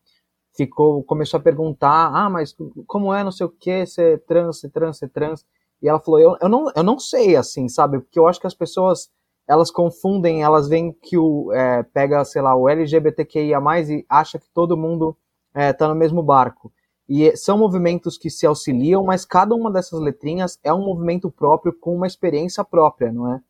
ficou 0.55 1.03
começou 1.03 1.39
a 1.39 1.43
perguntar, 1.43 2.11
ah, 2.13 2.29
mas 2.29 2.55
como 2.87 3.13
é, 3.13 3.23
não 3.23 3.31
sei 3.31 3.45
o 3.45 3.49
que, 3.49 3.85
ser 3.85 4.23
trans, 4.25 4.59
ser 4.59 4.69
trans, 4.69 4.97
ser 4.97 5.09
trans. 5.09 5.45
E 5.81 5.89
ela 5.89 5.99
falou, 5.99 6.19
eu, 6.19 6.37
eu, 6.41 6.49
não, 6.49 6.71
eu 6.75 6.83
não 6.83 6.97
sei, 6.97 7.35
assim, 7.35 7.67
sabe? 7.67 7.99
Porque 7.99 8.17
eu 8.17 8.27
acho 8.27 8.39
que 8.39 8.47
as 8.47 8.53
pessoas, 8.53 9.09
elas 9.47 9.69
confundem, 9.69 10.41
elas 10.41 10.67
veem 10.67 10.91
que 10.91 11.17
o, 11.17 11.51
é, 11.53 11.83
pega, 11.83 12.23
sei 12.25 12.41
lá, 12.41 12.55
o 12.55 12.67
LGBTQIA+, 12.69 13.59
e 13.89 14.05
acha 14.09 14.39
que 14.39 14.49
todo 14.53 14.77
mundo 14.77 15.15
é, 15.53 15.73
tá 15.73 15.87
no 15.87 15.95
mesmo 15.95 16.23
barco. 16.23 16.71
E 17.07 17.35
são 17.37 17.57
movimentos 17.57 18.17
que 18.17 18.31
se 18.31 18.47
auxiliam, 18.47 19.03
mas 19.03 19.25
cada 19.25 19.53
uma 19.53 19.71
dessas 19.71 19.99
letrinhas 19.99 20.59
é 20.63 20.73
um 20.73 20.83
movimento 20.83 21.29
próprio 21.29 21.71
com 21.71 21.95
uma 21.95 22.07
experiência 22.07 22.63
própria, 22.63 23.11
não 23.11 23.33
é? 23.33 23.41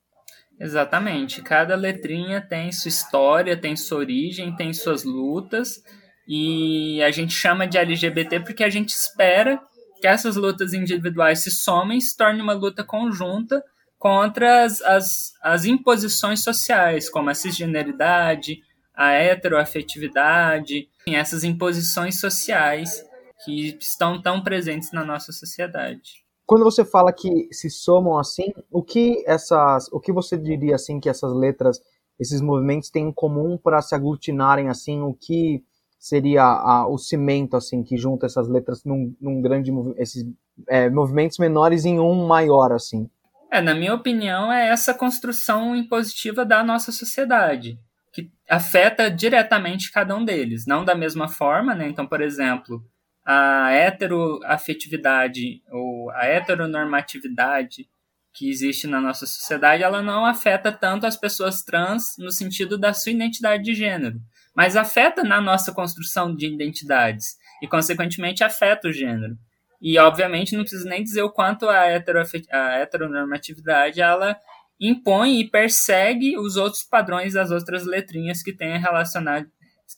Exatamente. 0.59 1.41
Cada 1.41 1.75
letrinha 1.75 2.41
tem 2.41 2.71
sua 2.71 2.89
história, 2.89 3.55
tem 3.55 3.75
sua 3.75 3.99
origem, 3.99 4.55
tem 4.55 4.73
suas 4.73 5.03
lutas. 5.03 5.81
E 6.27 7.01
a 7.03 7.11
gente 7.11 7.33
chama 7.33 7.67
de 7.67 7.77
LGBT 7.77 8.39
porque 8.39 8.63
a 8.63 8.69
gente 8.69 8.89
espera 8.89 9.61
que 10.01 10.07
essas 10.07 10.35
lutas 10.35 10.73
individuais 10.73 11.43
se 11.43 11.51
somem 11.51 11.97
e 11.97 12.01
se 12.01 12.17
torne 12.17 12.41
uma 12.41 12.53
luta 12.53 12.83
conjunta 12.83 13.63
contra 13.97 14.63
as, 14.63 14.81
as, 14.81 15.33
as 15.41 15.65
imposições 15.65 16.43
sociais, 16.43 17.09
como 17.09 17.29
a 17.29 17.33
cisgeneridade, 17.33 18.59
a 18.93 19.11
heteroafetividade, 19.11 20.87
essas 21.07 21.43
imposições 21.43 22.19
sociais 22.19 23.03
que 23.43 23.77
estão 23.79 24.21
tão 24.21 24.41
presentes 24.41 24.91
na 24.91 25.03
nossa 25.03 25.31
sociedade. 25.31 26.23
Quando 26.45 26.63
você 26.63 26.85
fala 26.85 27.11
que 27.11 27.47
se 27.51 27.69
somam 27.69 28.17
assim, 28.17 28.53
o 28.71 28.83
que 28.83 29.23
essas, 29.25 29.91
o 29.91 29.99
que 29.99 30.11
você 30.11 30.37
diria 30.37 30.75
assim 30.75 30.99
que 30.99 31.09
essas 31.09 31.33
letras, 31.33 31.81
esses 32.19 32.39
movimentos 32.39 32.89
têm 32.89 33.07
em 33.07 33.13
comum 33.13 33.57
para 33.57 33.81
se 33.81 33.95
aglutinarem 33.95 34.69
assim? 34.69 35.01
O 35.01 35.13
que 35.13 35.63
seria 35.97 36.43
a, 36.43 36.87
o 36.87 36.97
cimento 36.97 37.55
assim 37.55 37.83
que 37.83 37.97
junta 37.97 38.25
essas 38.25 38.47
letras 38.47 38.83
num, 38.83 39.15
num 39.19 39.41
grande 39.41 39.71
esses 39.97 40.25
é, 40.67 40.89
movimentos 40.89 41.37
menores 41.37 41.85
em 41.85 41.99
um 41.99 42.25
maior 42.27 42.71
assim? 42.71 43.09
É, 43.51 43.61
na 43.61 43.73
minha 43.73 43.93
opinião, 43.93 44.51
é 44.51 44.69
essa 44.69 44.93
construção 44.93 45.75
impositiva 45.75 46.43
da 46.43 46.63
nossa 46.63 46.91
sociedade 46.91 47.79
que 48.11 48.31
afeta 48.49 49.11
diretamente 49.11 49.91
cada 49.91 50.15
um 50.15 50.23
deles, 50.23 50.65
não 50.65 50.85
da 50.85 50.95
mesma 50.95 51.27
forma, 51.27 51.75
né? 51.75 51.87
Então, 51.87 52.07
por 52.07 52.21
exemplo, 52.21 52.81
a 53.25 53.71
heteroafetividade 53.71 55.61
ou 55.69 56.09
a 56.11 56.25
heteronormatividade 56.25 57.89
que 58.33 58.49
existe 58.49 58.87
na 58.87 59.01
nossa 59.01 59.25
sociedade, 59.25 59.83
ela 59.83 60.01
não 60.01 60.25
afeta 60.25 60.71
tanto 60.71 61.05
as 61.05 61.17
pessoas 61.17 61.63
trans 61.63 62.15
no 62.17 62.31
sentido 62.31 62.77
da 62.77 62.93
sua 62.93 63.11
identidade 63.11 63.63
de 63.63 63.73
gênero, 63.73 64.19
mas 64.55 64.75
afeta 64.75 65.23
na 65.23 65.41
nossa 65.41 65.73
construção 65.73 66.33
de 66.35 66.47
identidades 66.47 67.35
e, 67.61 67.67
consequentemente, 67.67 68.43
afeta 68.43 68.87
o 68.87 68.93
gênero. 68.93 69.37
E, 69.81 69.97
obviamente, 69.99 70.55
não 70.55 70.63
preciso 70.63 70.87
nem 70.87 71.03
dizer 71.03 71.21
o 71.21 71.31
quanto 71.31 71.67
a, 71.67 71.81
a 71.81 72.71
heteronormatividade 72.79 74.01
ela 74.01 74.37
impõe 74.79 75.39
e 75.39 75.49
persegue 75.49 76.37
os 76.37 76.55
outros 76.55 76.83
padrões 76.83 77.33
das 77.33 77.51
outras 77.51 77.85
letrinhas 77.85 78.41
que, 78.41 78.53
têm 78.53 78.79
relacionado, 78.79 79.47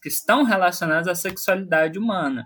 que 0.01 0.09
estão 0.09 0.43
relacionadas 0.43 1.07
à 1.07 1.15
sexualidade 1.15 1.97
humana. 1.97 2.45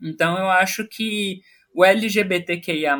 Então 0.00 0.38
eu 0.38 0.48
acho 0.50 0.86
que 0.86 1.40
o 1.74 1.84
LGBTQIA+, 1.84 2.96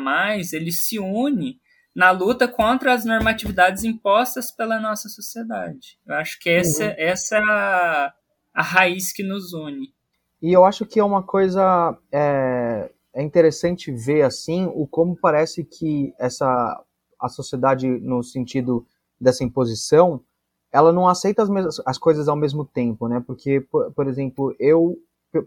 ele 0.53 0.71
se 0.71 0.99
une 0.99 1.59
na 1.95 2.11
luta 2.11 2.47
contra 2.47 2.93
as 2.93 3.03
normatividades 3.03 3.83
impostas 3.83 4.51
pela 4.51 4.79
nossa 4.79 5.09
sociedade. 5.09 5.97
Eu 6.05 6.15
acho 6.15 6.39
que 6.39 6.49
essa, 6.49 6.85
uhum. 6.85 6.93
essa 6.97 7.37
é 7.37 8.18
a, 8.59 8.63
raiz 8.63 9.13
que 9.13 9.23
nos 9.23 9.53
une. 9.53 9.93
E 10.41 10.53
eu 10.53 10.65
acho 10.65 10.85
que 10.85 10.99
é 10.99 11.03
uma 11.03 11.23
coisa 11.23 11.97
é, 12.11 12.91
é 13.13 13.23
interessante 13.23 13.91
ver 13.91 14.23
assim 14.23 14.69
o 14.73 14.87
como 14.87 15.15
parece 15.15 15.63
que 15.63 16.13
essa 16.19 16.83
a 17.19 17.27
sociedade 17.27 17.87
no 17.87 18.23
sentido 18.23 18.85
dessa 19.19 19.43
imposição 19.43 20.21
ela 20.71 20.93
não 20.93 21.07
aceita 21.07 21.41
as, 21.41 21.49
mesmas, 21.49 21.81
as 21.85 21.97
coisas 21.97 22.27
ao 22.27 22.35
mesmo 22.35 22.63
tempo, 22.63 23.07
né? 23.07 23.23
Porque, 23.25 23.59
por, 23.59 23.91
por 23.91 24.07
exemplo, 24.07 24.55
eu 24.59 24.97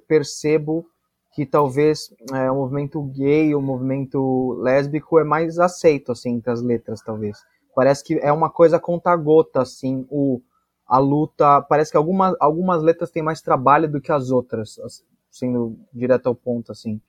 percebo 0.08 0.84
que 1.32 1.46
talvez 1.46 2.12
é, 2.32 2.50
o 2.50 2.56
movimento 2.56 3.00
gay, 3.04 3.54
o 3.54 3.60
movimento 3.60 4.58
lésbico 4.60 5.18
é 5.18 5.24
mais 5.24 5.58
aceito, 5.58 6.12
assim, 6.12 6.30
entre 6.34 6.50
as 6.50 6.60
letras, 6.60 7.00
talvez. 7.00 7.38
Parece 7.74 8.04
que 8.04 8.14
é 8.14 8.32
uma 8.32 8.50
coisa 8.50 8.78
conta-gota, 8.78 9.62
assim, 9.62 10.06
o, 10.10 10.42
a 10.92 10.98
luta, 10.98 11.62
parece 11.62 11.90
que 11.90 11.96
algumas, 11.96 12.36
algumas 12.38 12.82
letras 12.82 13.10
têm 13.10 13.22
mais 13.22 13.40
trabalho 13.40 13.90
do 13.90 13.98
que 13.98 14.12
as 14.12 14.30
outras, 14.30 14.76
sendo 15.30 15.78
direto 15.90 16.26
ao 16.26 16.34
ponto, 16.34 16.70
assim. 16.70 17.00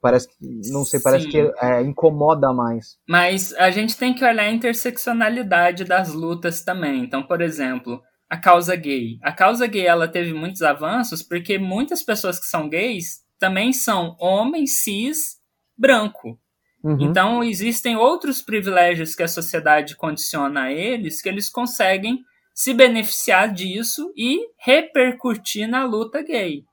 Parece 0.00 0.28
que, 0.28 0.72
não 0.72 0.84
sei, 0.84 0.98
parece 0.98 1.26
Sim. 1.26 1.30
que 1.30 1.52
é, 1.62 1.82
incomoda 1.82 2.52
mais. 2.52 2.98
Mas 3.08 3.54
a 3.54 3.70
gente 3.70 3.96
tem 3.96 4.12
que 4.12 4.24
olhar 4.24 4.42
a 4.42 4.50
interseccionalidade 4.50 5.84
das 5.84 6.12
lutas 6.12 6.64
também. 6.64 7.04
Então, 7.04 7.22
por 7.22 7.40
exemplo, 7.40 8.02
a 8.28 8.36
causa 8.36 8.74
gay. 8.74 9.18
A 9.22 9.30
causa 9.30 9.68
gay, 9.68 9.86
ela 9.86 10.08
teve 10.08 10.32
muitos 10.32 10.62
avanços 10.62 11.22
porque 11.22 11.58
muitas 11.58 12.02
pessoas 12.02 12.40
que 12.40 12.46
são 12.46 12.68
gays 12.68 13.20
também 13.38 13.72
são 13.72 14.16
homens 14.18 14.82
cis 14.82 15.36
branco. 15.78 16.40
Uhum. 16.82 16.98
Então 17.00 17.44
existem 17.44 17.96
outros 17.96 18.42
privilégios 18.42 19.14
que 19.14 19.22
a 19.22 19.28
sociedade 19.28 19.94
condiciona 19.94 20.64
a 20.64 20.72
eles 20.72 21.22
que 21.22 21.28
eles 21.28 21.48
conseguem 21.48 22.24
se 22.56 22.72
beneficiar 22.72 23.52
disso 23.52 24.10
e 24.16 24.38
repercutir 24.58 25.68
na 25.68 25.84
luta 25.84 26.22
gay. 26.22 26.64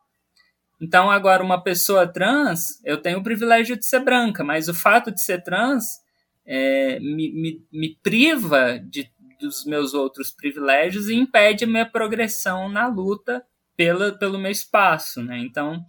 Então 0.82 1.12
agora 1.12 1.44
uma 1.44 1.62
pessoa 1.62 2.08
trans, 2.08 2.82
eu 2.86 3.02
tenho 3.02 3.20
o 3.20 3.24
privilégio 3.24 3.76
de 3.76 3.86
ser 3.86 4.00
branca, 4.00 4.46
mas 4.46 4.70
o 4.70 4.74
fato 4.74 5.12
de 5.12 5.22
ser 5.22 5.44
trans 5.44 5.84
é, 6.46 7.02
me, 7.02 7.34
me, 7.34 7.68
me 7.70 7.98
priva 8.02 8.80
de, 8.80 9.12
dos 9.42 9.66
meus 9.66 9.94
outros 9.94 10.32
privilégios 10.32 11.10
e 11.10 11.16
impede 11.16 11.66
a 11.66 11.68
minha 11.68 11.86
progressão 11.86 12.70
na 12.70 12.88
luta 12.88 13.46
pela, 13.76 14.18
pelo 14.18 14.40
meu 14.40 14.52
espaço, 14.52 15.22
né? 15.22 15.38
Então 15.40 15.84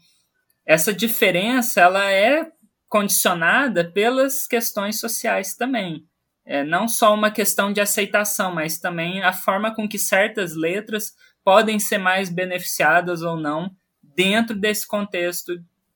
essa 0.67 0.93
diferença 0.93 1.81
ela 1.81 2.11
é 2.11 2.51
condicionada 2.89 3.89
pelas 3.89 4.45
questões 4.49 4.99
sociais 4.99 5.55
também. 5.55 6.05
É 6.45 6.63
não 6.63 6.87
só 6.87 7.15
uma 7.15 7.31
questão 7.31 7.73
de 7.73 7.81
aceitação, 7.81 8.55
mas 8.55 8.79
também 8.79 9.23
a 9.23 9.33
forma 9.33 9.75
com 9.75 9.89
que 9.89 9.99
certas 9.99 10.55
letras 10.55 11.15
podem 11.43 11.79
ser 11.79 11.99
mais 11.99 12.29
beneficiadas 12.29 13.23
ou 13.23 13.37
não 13.37 13.71
dentro 14.03 14.55
desse 14.55 14.87
contexto 14.87 15.53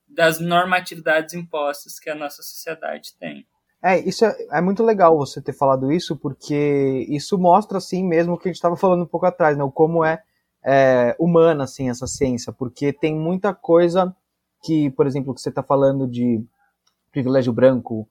das 0.09 0.41
normatividades 0.41 1.35
impostas 1.35 1.99
que 1.99 2.09
a 2.09 2.15
nossa 2.15 2.43
sociedade 2.43 3.15
tem. 3.19 3.47
É, 3.83 3.99
isso 4.01 4.25
é, 4.25 4.37
é 4.53 4.61
muito 4.61 4.83
legal 4.83 5.17
você 5.17 5.41
ter 5.41 5.53
falado 5.53 5.93
isso, 5.93 6.17
porque 6.17 7.07
isso 7.09 7.39
mostra, 7.39 7.79
assim, 7.79 8.05
mesmo 8.05 8.35
o 8.35 8.39
que 8.39 8.49
a 8.49 8.51
gente 8.51 8.57
estava 8.57 8.77
falando 8.77 9.03
um 9.03 9.07
pouco 9.07 9.27
atrás, 9.27 9.57
né? 9.57 9.71
Como 9.73 10.05
é, 10.05 10.21
é 10.65 11.15
humana, 11.19 11.65
assim, 11.65 11.89
essa 11.89 12.07
ciência, 12.07 12.53
porque 12.53 12.93
tem 12.93 13.15
muita 13.15 13.55
coisa 13.55 14.15
que, 14.63 14.91
por 14.91 15.07
exemplo, 15.07 15.33
que 15.33 15.41
você 15.41 15.51
está 15.51 15.63
falando 15.63 16.09
de 16.09 16.45
privilégio 17.13 17.53
branco, 17.53 18.09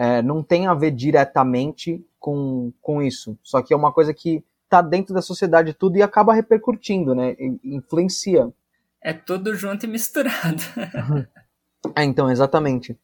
é, 0.00 0.22
não 0.22 0.42
tem 0.42 0.66
a 0.66 0.72
ver 0.72 0.92
diretamente 0.92 2.02
com, 2.18 2.72
com 2.80 3.02
isso. 3.02 3.38
Só 3.42 3.60
que 3.60 3.74
é 3.74 3.76
uma 3.76 3.92
coisa 3.92 4.14
que 4.14 4.42
está 4.64 4.80
dentro 4.80 5.12
da 5.12 5.20
sociedade 5.20 5.74
tudo 5.74 5.98
e 5.98 6.02
acaba 6.02 6.32
repercutindo, 6.32 7.14
né? 7.14 7.36
Influencia. 7.62 8.50
É 9.02 9.12
tudo 9.12 9.54
junto 9.54 9.84
e 9.84 9.86
misturado. 9.86 10.62
é, 11.94 12.02
então, 12.02 12.30
exatamente. 12.30 12.98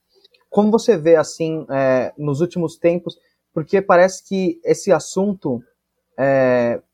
Como 0.49 0.71
você 0.71 0.97
vê, 0.97 1.17
assim, 1.17 1.67
é, 1.69 2.15
nos 2.17 2.41
últimos 2.41 2.79
tempos, 2.79 3.19
porque 3.53 3.83
parece 3.83 4.27
que 4.27 4.59
esse 4.65 4.91
assunto 4.91 5.63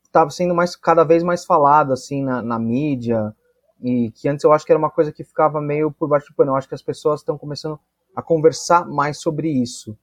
estava 0.05 0.27
é, 0.27 0.31
sendo 0.31 0.53
mais, 0.53 0.75
cada 0.75 1.05
vez 1.05 1.23
mais 1.23 1.45
falado, 1.45 1.93
assim, 1.93 2.21
na, 2.21 2.41
na 2.41 2.59
mídia, 2.59 3.33
e 3.81 4.11
que 4.11 4.27
antes 4.27 4.43
eu 4.43 4.51
acho 4.51 4.65
que 4.65 4.71
era 4.73 4.79
uma 4.79 4.91
coisa 4.91 5.13
que 5.13 5.23
ficava 5.23 5.61
meio 5.61 5.93
por 5.93 6.09
baixo 6.09 6.27
do 6.27 6.35
pano. 6.35 6.51
Eu 6.51 6.55
acho 6.57 6.67
que 6.67 6.75
as 6.75 6.81
pessoas 6.81 7.21
estão 7.21 7.37
começando 7.37 7.79
a 8.15 8.21
conversar 8.21 8.87
mais 8.87 9.19
sobre 9.19 9.49
isso. 9.49 9.97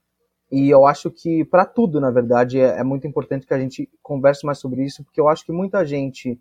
E 0.50 0.68
eu 0.68 0.84
acho 0.84 1.10
que 1.10 1.44
para 1.44 1.64
tudo, 1.64 2.00
na 2.00 2.10
verdade, 2.10 2.58
é, 2.58 2.80
é, 2.80 2.84
muito 2.84 3.06
importante 3.06 3.46
que 3.46 3.54
a 3.54 3.58
gente 3.58 3.88
converse 4.02 4.44
mais 4.44 4.58
sobre 4.58 4.84
isso, 4.84 5.04
porque 5.04 5.20
eu 5.20 5.28
acho 5.28 5.44
que 5.44 5.52
muita 5.52 5.84
gente 5.84 6.40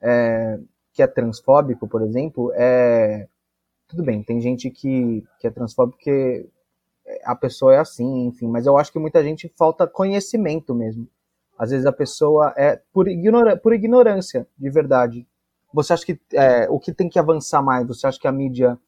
é, 0.00 0.58
que 0.92 1.02
é 1.02 1.06
transfóbico, 1.06 1.88
por 1.88 2.02
exemplo, 2.02 2.52
é 2.54 3.26
tudo 3.88 4.04
bem, 4.04 4.22
tem 4.22 4.40
gente 4.40 4.70
que, 4.70 5.24
que 5.40 5.46
é 5.46 5.50
transfóbico 5.50 5.96
porque 5.96 6.46
a 7.24 7.34
pessoa 7.34 7.74
é 7.74 7.78
assim, 7.78 8.26
enfim, 8.26 8.46
mas 8.46 8.66
eu 8.66 8.76
acho 8.76 8.92
que 8.92 8.98
muita 8.98 9.22
gente 9.22 9.52
falta 9.56 9.86
conhecimento 9.86 10.74
mesmo. 10.74 11.08
Às 11.58 11.70
vezes 11.70 11.86
a 11.86 11.92
pessoa 11.92 12.52
é 12.56 12.80
por, 12.92 13.08
ignora, 13.08 13.56
por 13.56 13.72
ignorância, 13.72 14.46
de 14.56 14.70
verdade. 14.70 15.26
Você 15.72 15.92
acha 15.92 16.06
que 16.06 16.20
é, 16.32 16.68
o 16.70 16.78
que 16.78 16.92
tem 16.92 17.08
que 17.08 17.18
avançar 17.18 17.62
mais? 17.62 17.86
Você 17.86 18.06
acha 18.06 18.18
que 18.18 18.28
a 18.28 18.32
mídia 18.32 18.78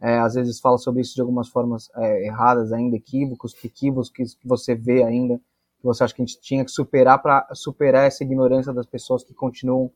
é, 0.00 0.18
às 0.18 0.34
vezes 0.34 0.60
fala 0.60 0.78
sobre 0.78 1.00
isso 1.00 1.14
de 1.14 1.20
algumas 1.20 1.48
formas 1.48 1.90
é, 1.96 2.26
erradas 2.26 2.72
ainda, 2.72 2.96
equívocos, 2.96 3.54
equívocos 3.64 4.10
que, 4.10 4.24
você 4.44 4.74
vê 4.74 5.02
ainda, 5.02 5.38
que 5.38 5.84
você 5.84 6.04
acha 6.04 6.14
que 6.14 6.22
a 6.22 6.24
gente 6.24 6.40
tinha 6.40 6.64
que 6.64 6.70
superar 6.70 7.20
para 7.20 7.46
superar 7.52 8.06
essa 8.06 8.22
ignorância 8.22 8.72
das 8.72 8.86
pessoas 8.86 9.24
que 9.24 9.34
continuam 9.34 9.90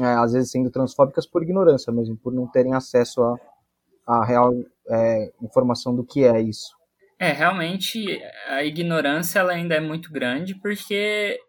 é, 0.00 0.04
às 0.04 0.32
vezes 0.32 0.50
sendo 0.50 0.70
transfóbicas 0.70 1.26
por 1.26 1.42
ignorância 1.42 1.92
mesmo, 1.92 2.16
por 2.16 2.32
não 2.32 2.46
terem 2.46 2.74
acesso 2.74 3.22
a, 3.22 3.36
a 4.06 4.24
real 4.24 4.52
é, 4.88 5.32
informação 5.42 5.94
do 5.94 6.04
que 6.04 6.24
é 6.24 6.40
isso. 6.40 6.76
É, 7.18 7.32
realmente 7.32 8.22
a 8.48 8.62
ignorância 8.62 9.40
ela 9.40 9.52
ainda 9.52 9.74
é 9.74 9.80
muito 9.80 10.12
grande 10.12 10.54
porque 10.54 11.40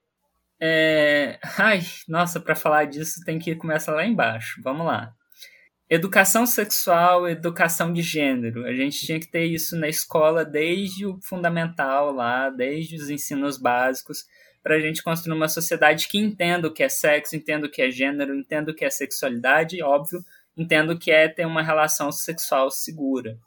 é... 0.60 1.39
ai, 1.58 1.82
nossa, 2.08 2.39
para 2.39 2.56
falar 2.56 2.86
disso 2.86 3.22
tem 3.25 3.39
que 3.39 3.56
começar 3.56 3.94
lá 3.94 4.06
embaixo. 4.06 4.62
Vamos 4.63 4.86
lá. 4.86 5.13
Educação 5.89 6.46
sexual, 6.46 7.27
educação 7.27 7.91
de 7.91 8.03
gênero. 8.03 8.63
A 8.63 8.74
gente 8.74 9.03
tinha 9.03 9.19
que 9.19 9.25
ter 9.25 9.46
isso 9.46 9.75
na 9.75 9.88
escola 9.88 10.46
desde 10.46 11.03
o 11.08 11.19
fundamental 11.19 12.12
lá, 12.12 12.51
desde 12.51 12.96
os 12.96 13.10
ensinos 13.10 13.58
básicos, 13.58 14.25
para 14.62 14.75
a 14.75 14.79
gente 14.79 15.01
construir 15.01 15.36
uma 15.36 15.48
sociedade 15.48 16.08
que 16.08 16.19
entenda 16.19 16.67
o 16.67 16.72
que 16.72 16.84
é 16.84 16.89
sexo, 16.89 17.36
entenda 17.36 17.65
o 17.65 17.72
que 17.72 17.81
é 17.81 17.89
gênero, 17.89 18.36
entenda 18.36 18.72
o 18.72 18.75
que 18.75 18.86
é 18.86 18.89
sexualidade, 18.91 19.81
óbvio, 19.81 20.24
entenda 20.55 20.93
o 20.93 21.00
que 21.00 21.10
é 21.10 21.27
ter 21.27 21.48
uma 21.48 21.63
relação 21.63 22.12
sexual 22.12 22.69
segura. 22.69 23.39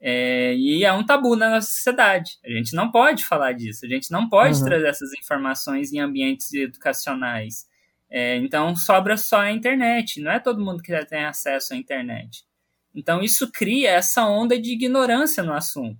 É, 0.00 0.52
e 0.56 0.84
é 0.84 0.92
um 0.92 1.06
tabu 1.06 1.36
na 1.36 1.48
nossa 1.48 1.70
sociedade. 1.70 2.32
A 2.44 2.50
gente 2.50 2.74
não 2.74 2.90
pode 2.90 3.24
falar 3.24 3.52
disso, 3.52 3.86
a 3.86 3.88
gente 3.88 4.10
não 4.10 4.28
pode 4.28 4.58
uhum. 4.58 4.64
trazer 4.64 4.88
essas 4.88 5.12
informações 5.12 5.92
em 5.92 6.00
ambientes 6.00 6.52
educacionais. 6.52 7.66
É, 8.16 8.36
então 8.36 8.76
sobra 8.76 9.16
só 9.16 9.40
a 9.40 9.50
internet. 9.50 10.20
Não 10.20 10.30
é 10.30 10.38
todo 10.38 10.64
mundo 10.64 10.80
que 10.80 10.96
tem 11.06 11.24
acesso 11.24 11.74
à 11.74 11.76
internet. 11.76 12.44
Então 12.94 13.20
isso 13.20 13.50
cria 13.50 13.90
essa 13.90 14.24
onda 14.24 14.56
de 14.56 14.72
ignorância 14.72 15.42
no 15.42 15.52
assunto. 15.52 15.98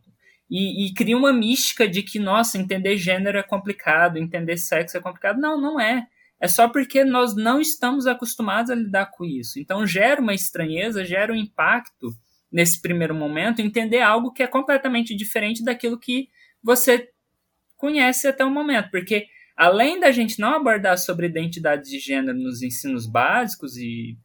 E, 0.48 0.86
e, 0.86 0.94
cria 0.94 1.16
uma 1.16 1.32
mística 1.32 1.88
de 1.88 2.04
que, 2.04 2.20
nossa, 2.20 2.56
entender 2.56 2.96
gênero 2.96 3.36
é 3.36 3.42
complicado, 3.42 4.16
entender 4.16 4.56
sexo 4.56 4.96
é 4.96 5.00
complicado. 5.00 5.40
Não, 5.40 5.60
não 5.60 5.80
é. 5.80 6.06
É 6.40 6.46
só 6.46 6.68
porque 6.68 7.02
nós 7.02 7.34
não 7.34 7.60
estamos 7.60 8.06
acostumados 8.06 8.70
a 8.70 8.76
lidar 8.76 9.06
com 9.06 9.24
isso. 9.24 9.58
Então 9.58 9.84
gera 9.84 10.20
uma 10.20 10.34
estranheza, 10.34 11.04
gera 11.04 11.32
um 11.32 11.36
impacto 11.36 12.12
nesse 12.52 12.80
primeiro 12.80 13.14
momento, 13.14 13.60
entender 13.60 14.02
algo 14.02 14.32
que 14.32 14.42
é 14.44 14.46
completamente 14.46 15.16
diferente 15.16 15.64
daquilo 15.64 15.98
que 15.98 16.28
você 16.62 17.08
conhece 17.76 18.28
até 18.28 18.44
o 18.44 18.50
momento. 18.50 18.88
Porque 18.92 19.26
além 19.56 20.00
da 20.00 20.10
gente 20.10 20.40
não 20.40 20.54
abordar 20.54 20.98
sobre 20.98 21.26
identidade 21.26 21.88
de 21.88 21.98
gênero 21.98 22.36
nos 22.36 22.62
ensinos 22.62 23.06
básicos 23.06 23.76
e 23.76 24.18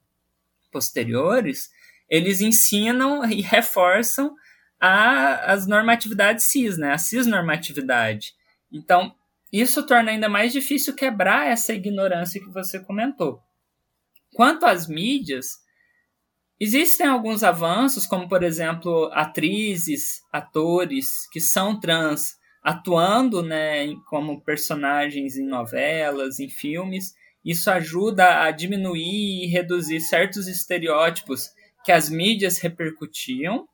posteriores, 0.72 1.70
eles 2.10 2.42
ensinam 2.42 3.24
e 3.30 3.42
reforçam 3.42 4.34
a, 4.80 5.52
as 5.52 5.68
normatividades 5.68 6.46
cis, 6.46 6.78
né? 6.78 6.94
A 6.94 6.98
cisnormatividade. 6.98 8.34
Então, 8.72 9.14
isso 9.52 9.86
torna 9.86 10.12
ainda 10.12 10.30
mais 10.30 10.54
difícil 10.54 10.96
quebrar 10.96 11.48
essa 11.48 11.74
ignorância 11.74 12.40
que 12.40 12.50
você 12.50 12.80
comentou. 12.80 13.42
Quanto 14.34 14.66
às 14.66 14.88
mídias, 14.88 15.58
existem 16.60 17.08
alguns 17.08 17.44
avanços, 17.44 18.06
como 18.06 18.30
por 18.30 18.44
exemplo, 18.44 19.10
atrizes, 19.14 20.22
atores 20.32 21.28
que 21.32 21.40
são 21.40 21.80
trans 21.80 22.39
atuando 22.64 23.42
né, 23.42 23.94
como 24.10 24.44
personagens 24.44 25.38
em 25.38 25.46
novelas, 25.46 26.40
em 26.40 26.50
filmes, 26.50 27.14
isso 27.44 27.72
ajuda 27.72 28.44
a 28.44 28.52
diminuir 28.52 29.44
e 29.44 29.48
reduzir 29.48 30.02
certos 30.02 30.48
estereótipos 30.48 31.50
que 31.84 31.92
as 31.92 32.10
mídias 32.10 32.60
repercutiam. 32.60 33.66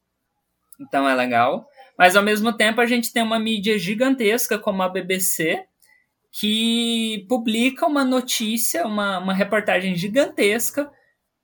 Então 0.80 1.10
é 1.10 1.16
legal. 1.16 1.66
Mas 1.98 2.16
ao 2.16 2.24
mesmo 2.24 2.54
tempo 2.54 2.82
a 2.82 2.86
gente 2.86 3.12
tem 3.12 3.24
uma 3.24 3.40
mídia 3.40 3.80
gigantesca 3.80 4.60
como 4.60 4.84
a 4.84 4.90
BBC, 4.90 5.64
que 6.40 7.26
publica 7.30 7.88
uma 7.88 8.04
notícia, 8.04 8.86
uma, 8.86 9.20
uma 9.20 9.34
reportagem 9.34 9.96
gigantesca 9.96 10.92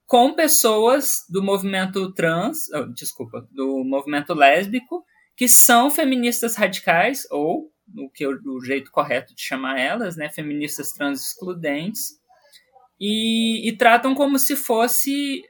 com 0.06 0.34
pessoas 0.34 1.20
do 1.30 1.42
movimento 1.42 2.14
trans, 2.14 2.70
oh, 2.74 2.86
desculpa, 2.94 3.48
do 3.50 3.82
movimento 3.86 4.34
lésbico, 4.34 5.06
que 5.42 5.48
são 5.48 5.90
feministas 5.90 6.56
radicais, 6.56 7.26
ou 7.32 7.74
o 7.98 8.08
que 8.12 8.28
o 8.28 8.62
jeito 8.64 8.92
correto 8.92 9.34
de 9.34 9.42
chamar 9.42 9.80
elas, 9.80 10.16
né, 10.16 10.30
feministas 10.30 10.92
trans 10.92 11.20
excludentes, 11.20 12.12
e, 13.00 13.68
e 13.68 13.76
tratam 13.76 14.14
como 14.14 14.38
se 14.38 14.56
fosse 14.56 15.42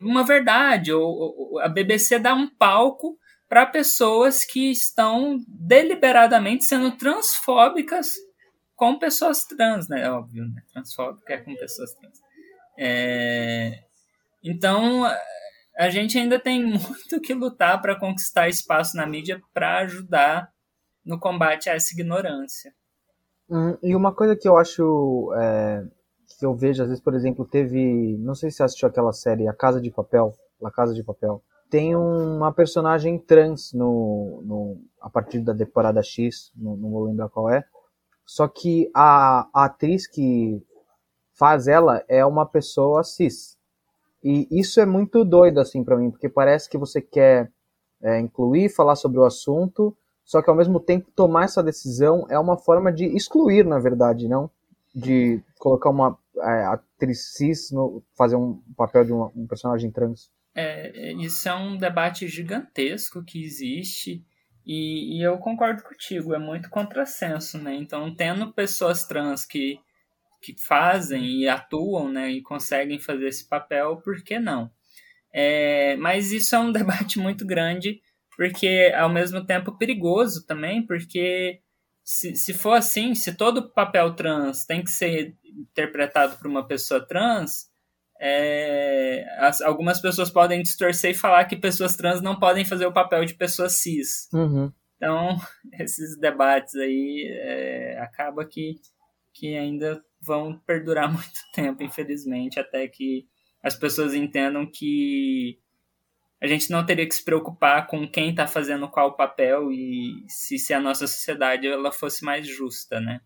uma 0.00 0.24
verdade, 0.24 0.90
ou, 0.90 1.04
ou 1.04 1.58
a 1.58 1.68
BBC 1.68 2.18
dá 2.18 2.32
um 2.32 2.48
palco 2.48 3.18
para 3.46 3.66
pessoas 3.66 4.42
que 4.42 4.70
estão 4.70 5.36
deliberadamente 5.46 6.64
sendo 6.64 6.90
transfóbicas 6.92 8.14
com 8.74 8.98
pessoas 8.98 9.44
trans, 9.44 9.86
né? 9.86 10.10
Óbvio, 10.10 10.46
né? 10.46 10.62
Transfóbica 10.72 11.34
é 11.34 11.36
com 11.36 11.54
pessoas 11.56 11.92
trans. 11.92 12.18
É... 12.78 13.84
Então, 14.42 15.04
a 15.80 15.88
gente 15.88 16.18
ainda 16.18 16.38
tem 16.38 16.62
muito 16.66 17.20
que 17.22 17.32
lutar 17.32 17.80
para 17.80 17.98
conquistar 17.98 18.48
espaço 18.48 18.96
na 18.96 19.06
mídia 19.06 19.40
para 19.52 19.78
ajudar 19.78 20.52
no 21.02 21.18
combate 21.18 21.70
a 21.70 21.74
essa 21.74 21.94
ignorância. 21.94 22.74
Hum, 23.48 23.76
e 23.82 23.96
uma 23.96 24.14
coisa 24.14 24.36
que 24.36 24.46
eu 24.46 24.58
acho 24.58 25.32
é, 25.34 25.82
que 26.38 26.44
eu 26.44 26.54
vejo 26.54 26.82
às 26.82 26.88
vezes, 26.90 27.02
por 27.02 27.14
exemplo, 27.14 27.46
teve, 27.46 28.18
não 28.18 28.34
sei 28.34 28.50
se 28.50 28.58
você 28.58 28.62
assistiu 28.64 28.88
aquela 28.88 29.12
série 29.12 29.48
A 29.48 29.54
Casa 29.54 29.80
de 29.80 29.90
Papel, 29.90 30.34
La 30.60 30.70
Casa 30.70 30.92
de 30.92 31.02
Papel. 31.02 31.42
Tem 31.70 31.96
uma 31.96 32.52
personagem 32.52 33.18
trans 33.18 33.72
no, 33.72 34.42
no 34.44 34.84
a 35.00 35.08
partir 35.08 35.40
da 35.40 35.54
temporada 35.54 36.02
X, 36.02 36.52
não, 36.54 36.76
não 36.76 36.90
vou 36.90 37.04
lembrar 37.04 37.30
qual 37.30 37.48
é. 37.48 37.64
Só 38.26 38.46
que 38.46 38.90
a, 38.94 39.48
a 39.54 39.64
atriz 39.64 40.06
que 40.06 40.62
faz 41.32 41.66
ela 41.66 42.04
é 42.06 42.24
uma 42.26 42.44
pessoa 42.44 43.02
cis. 43.02 43.59
E 44.22 44.46
isso 44.50 44.80
é 44.80 44.86
muito 44.86 45.24
doido, 45.24 45.60
assim, 45.60 45.82
para 45.82 45.96
mim, 45.96 46.10
porque 46.10 46.28
parece 46.28 46.68
que 46.68 46.76
você 46.76 47.00
quer 47.00 47.50
é, 48.02 48.18
incluir, 48.18 48.68
falar 48.68 48.96
sobre 48.96 49.18
o 49.18 49.24
assunto, 49.24 49.96
só 50.24 50.42
que 50.42 50.50
ao 50.50 50.56
mesmo 50.56 50.78
tempo 50.78 51.10
tomar 51.14 51.44
essa 51.44 51.62
decisão 51.62 52.26
é 52.28 52.38
uma 52.38 52.56
forma 52.56 52.92
de 52.92 53.04
excluir, 53.04 53.64
na 53.64 53.78
verdade, 53.78 54.28
não? 54.28 54.50
De 54.94 55.42
colocar 55.58 55.90
uma 55.90 56.18
é, 56.38 56.64
atriz 56.66 57.32
cis, 57.32 57.70
no, 57.70 58.02
fazer 58.16 58.36
um 58.36 58.60
papel 58.76 59.04
de 59.04 59.12
uma, 59.12 59.30
um 59.34 59.46
personagem 59.46 59.90
trans. 59.90 60.30
É, 60.54 61.12
isso 61.12 61.48
é 61.48 61.54
um 61.54 61.76
debate 61.76 62.28
gigantesco 62.28 63.24
que 63.24 63.42
existe 63.42 64.24
e, 64.66 65.18
e 65.18 65.22
eu 65.22 65.38
concordo 65.38 65.82
contigo, 65.82 66.34
é 66.34 66.38
muito 66.38 66.68
contrassenso, 66.68 67.58
né? 67.58 67.74
Então, 67.74 68.14
tendo 68.14 68.52
pessoas 68.52 69.04
trans 69.04 69.44
que 69.44 69.80
que 70.40 70.54
fazem 70.58 71.42
e 71.42 71.48
atuam 71.48 72.10
né, 72.10 72.30
e 72.30 72.42
conseguem 72.42 72.98
fazer 72.98 73.28
esse 73.28 73.48
papel, 73.48 73.96
por 73.98 74.22
que 74.22 74.38
não? 74.38 74.70
É, 75.32 75.96
mas 75.96 76.32
isso 76.32 76.54
é 76.54 76.58
um 76.58 76.72
debate 76.72 77.18
muito 77.18 77.46
grande, 77.46 78.00
porque 78.36 78.92
ao 78.96 79.08
mesmo 79.08 79.44
tempo 79.44 79.76
perigoso 79.76 80.46
também, 80.46 80.84
porque 80.84 81.60
se, 82.02 82.34
se 82.34 82.54
for 82.54 82.72
assim, 82.72 83.14
se 83.14 83.34
todo 83.34 83.70
papel 83.70 84.14
trans 84.14 84.64
tem 84.64 84.82
que 84.82 84.90
ser 84.90 85.36
interpretado 85.44 86.36
por 86.36 86.46
uma 86.46 86.66
pessoa 86.66 87.06
trans, 87.06 87.70
é, 88.20 89.24
as, 89.38 89.62
algumas 89.62 90.00
pessoas 90.00 90.30
podem 90.30 90.62
distorcer 90.62 91.12
e 91.12 91.14
falar 91.14 91.46
que 91.46 91.56
pessoas 91.56 91.96
trans 91.96 92.20
não 92.20 92.38
podem 92.38 92.64
fazer 92.64 92.84
o 92.86 92.92
papel 92.92 93.24
de 93.24 93.34
pessoas 93.34 93.80
cis. 93.80 94.28
Uhum. 94.32 94.72
Então, 94.96 95.36
esses 95.80 96.18
debates 96.18 96.74
aí 96.74 97.26
é, 97.30 97.98
acaba 98.00 98.44
que, 98.44 98.74
que 99.32 99.56
ainda 99.56 100.02
vão 100.20 100.58
perdurar 100.58 101.10
muito 101.12 101.40
tempo, 101.52 101.82
infelizmente, 101.82 102.58
até 102.58 102.86
que 102.88 103.26
as 103.62 103.74
pessoas 103.76 104.14
entendam 104.14 104.66
que 104.70 105.58
a 106.40 106.46
gente 106.46 106.70
não 106.70 106.84
teria 106.84 107.06
que 107.06 107.14
se 107.14 107.24
preocupar 107.24 107.86
com 107.86 108.08
quem 108.08 108.30
está 108.30 108.46
fazendo 108.46 108.88
qual 108.88 109.14
papel 109.14 109.70
e 109.70 110.24
se, 110.26 110.58
se 110.58 110.72
a 110.72 110.80
nossa 110.80 111.06
sociedade 111.06 111.66
ela 111.66 111.92
fosse 111.92 112.24
mais 112.24 112.46
justa, 112.46 112.98
né? 112.98 113.20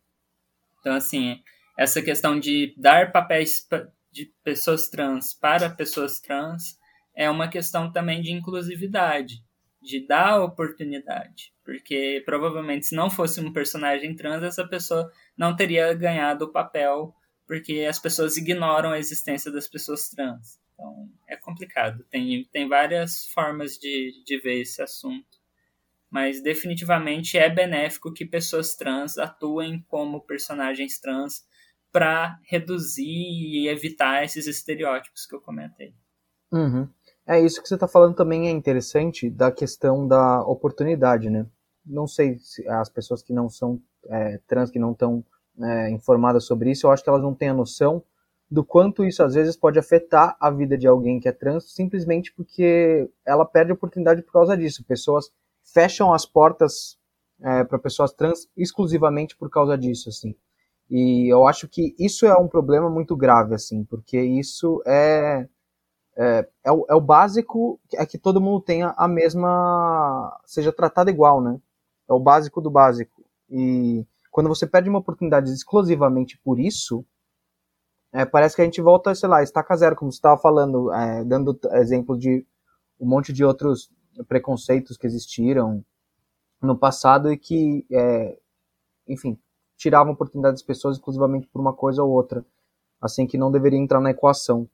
Então, 0.80 0.94
assim, 0.94 1.40
essa 1.78 2.02
questão 2.02 2.38
de 2.38 2.74
dar 2.76 3.12
papéis 3.12 3.66
de 4.10 4.32
pessoas 4.42 4.88
trans 4.88 5.32
para 5.32 5.70
pessoas 5.70 6.20
trans 6.20 6.76
é 7.14 7.30
uma 7.30 7.48
questão 7.48 7.92
também 7.92 8.20
de 8.20 8.32
inclusividade, 8.32 9.44
de 9.84 10.06
dar 10.06 10.42
oportunidade. 10.42 11.52
Porque 11.62 12.22
provavelmente 12.24 12.86
se 12.86 12.94
não 12.94 13.10
fosse 13.10 13.40
um 13.40 13.52
personagem 13.52 14.16
trans, 14.16 14.42
essa 14.42 14.66
pessoa 14.66 15.10
não 15.36 15.54
teria 15.54 15.92
ganhado 15.94 16.46
o 16.46 16.52
papel, 16.52 17.14
porque 17.46 17.86
as 17.88 17.98
pessoas 17.98 18.36
ignoram 18.36 18.90
a 18.90 18.98
existência 18.98 19.52
das 19.52 19.68
pessoas 19.68 20.08
trans. 20.08 20.58
Então 20.72 21.08
é 21.28 21.36
complicado. 21.36 22.04
Tem, 22.10 22.44
tem 22.50 22.68
várias 22.68 23.26
formas 23.28 23.78
de, 23.78 24.22
de 24.24 24.38
ver 24.38 24.60
esse 24.60 24.82
assunto. 24.82 25.38
Mas 26.10 26.42
definitivamente 26.42 27.36
é 27.36 27.50
benéfico 27.50 28.12
que 28.12 28.24
pessoas 28.24 28.76
trans 28.76 29.18
atuem 29.18 29.84
como 29.88 30.24
personagens 30.24 30.98
trans 31.00 31.44
para 31.90 32.38
reduzir 32.44 33.04
e 33.04 33.68
evitar 33.68 34.24
esses 34.24 34.46
estereótipos 34.46 35.26
que 35.26 35.34
eu 35.34 35.40
comentei. 35.40 35.94
Uhum. 36.52 36.88
É 37.26 37.40
isso 37.40 37.62
que 37.62 37.68
você 37.68 37.74
está 37.74 37.88
falando 37.88 38.14
também 38.14 38.48
é 38.48 38.50
interessante 38.50 39.30
da 39.30 39.50
questão 39.50 40.06
da 40.06 40.42
oportunidade, 40.42 41.30
né? 41.30 41.46
Não 41.84 42.06
sei 42.06 42.38
se 42.38 42.66
as 42.68 42.88
pessoas 42.90 43.22
que 43.22 43.32
não 43.32 43.48
são 43.48 43.80
é, 44.08 44.38
trans, 44.46 44.70
que 44.70 44.78
não 44.78 44.92
estão 44.92 45.24
é, 45.58 45.90
informadas 45.90 46.44
sobre 46.44 46.70
isso, 46.70 46.86
eu 46.86 46.90
acho 46.90 47.02
que 47.02 47.08
elas 47.08 47.22
não 47.22 47.34
têm 47.34 47.48
a 47.48 47.54
noção, 47.54 48.02
do 48.50 48.62
quanto 48.62 49.04
isso 49.04 49.22
às 49.22 49.34
vezes 49.34 49.56
pode 49.56 49.78
afetar 49.78 50.36
a 50.38 50.50
vida 50.50 50.76
de 50.76 50.86
alguém 50.86 51.18
que 51.18 51.28
é 51.28 51.32
trans, 51.32 51.72
simplesmente 51.74 52.32
porque 52.34 53.10
ela 53.26 53.46
perde 53.46 53.72
oportunidade 53.72 54.22
por 54.22 54.32
causa 54.32 54.56
disso. 54.56 54.84
Pessoas 54.84 55.30
fecham 55.72 56.12
as 56.12 56.26
portas 56.26 56.98
é, 57.42 57.64
para 57.64 57.78
pessoas 57.78 58.12
trans 58.12 58.48
exclusivamente 58.56 59.34
por 59.34 59.48
causa 59.50 59.78
disso, 59.78 60.10
assim. 60.10 60.34
E 60.90 61.32
eu 61.32 61.46
acho 61.46 61.66
que 61.66 61.94
isso 61.98 62.26
é 62.26 62.36
um 62.36 62.48
problema 62.48 62.90
muito 62.90 63.16
grave, 63.16 63.54
assim, 63.54 63.82
porque 63.84 64.20
isso 64.20 64.82
é 64.86 65.48
é, 66.16 66.48
é, 66.64 66.72
o, 66.72 66.86
é 66.88 66.94
o 66.94 67.00
básico, 67.00 67.80
é 67.94 68.06
que 68.06 68.18
todo 68.18 68.40
mundo 68.40 68.60
tenha 68.60 68.94
a 68.96 69.08
mesma, 69.08 70.40
seja 70.44 70.72
tratado 70.72 71.10
igual, 71.10 71.40
né? 71.40 71.60
É 72.08 72.12
o 72.12 72.20
básico 72.20 72.60
do 72.60 72.70
básico. 72.70 73.24
E 73.50 74.06
quando 74.30 74.48
você 74.48 74.66
perde 74.66 74.88
uma 74.88 74.98
oportunidade 74.98 75.50
exclusivamente 75.50 76.38
por 76.38 76.58
isso, 76.58 77.04
é, 78.12 78.24
parece 78.24 78.54
que 78.54 78.62
a 78.62 78.64
gente 78.64 78.80
volta, 78.80 79.14
sei 79.14 79.28
lá, 79.28 79.42
estaca 79.42 79.76
zero, 79.76 79.96
como 79.96 80.12
você 80.12 80.18
estava 80.18 80.40
falando, 80.40 80.92
é, 80.92 81.24
dando 81.24 81.58
exemplo 81.72 82.16
de 82.16 82.46
um 83.00 83.06
monte 83.06 83.32
de 83.32 83.44
outros 83.44 83.90
preconceitos 84.28 84.96
que 84.96 85.06
existiram 85.06 85.84
no 86.62 86.78
passado 86.78 87.32
e 87.32 87.36
que, 87.36 87.84
é, 87.90 88.38
enfim, 89.08 89.38
tiravam 89.76 90.12
oportunidades 90.12 90.60
das 90.60 90.66
pessoas 90.66 90.96
exclusivamente 90.96 91.48
por 91.48 91.60
uma 91.60 91.72
coisa 91.72 92.02
ou 92.02 92.10
outra, 92.10 92.44
assim 93.00 93.26
que 93.26 93.36
não 93.36 93.50
deveria 93.50 93.78
entrar 93.78 94.00
na 94.00 94.10
equação. 94.10 94.68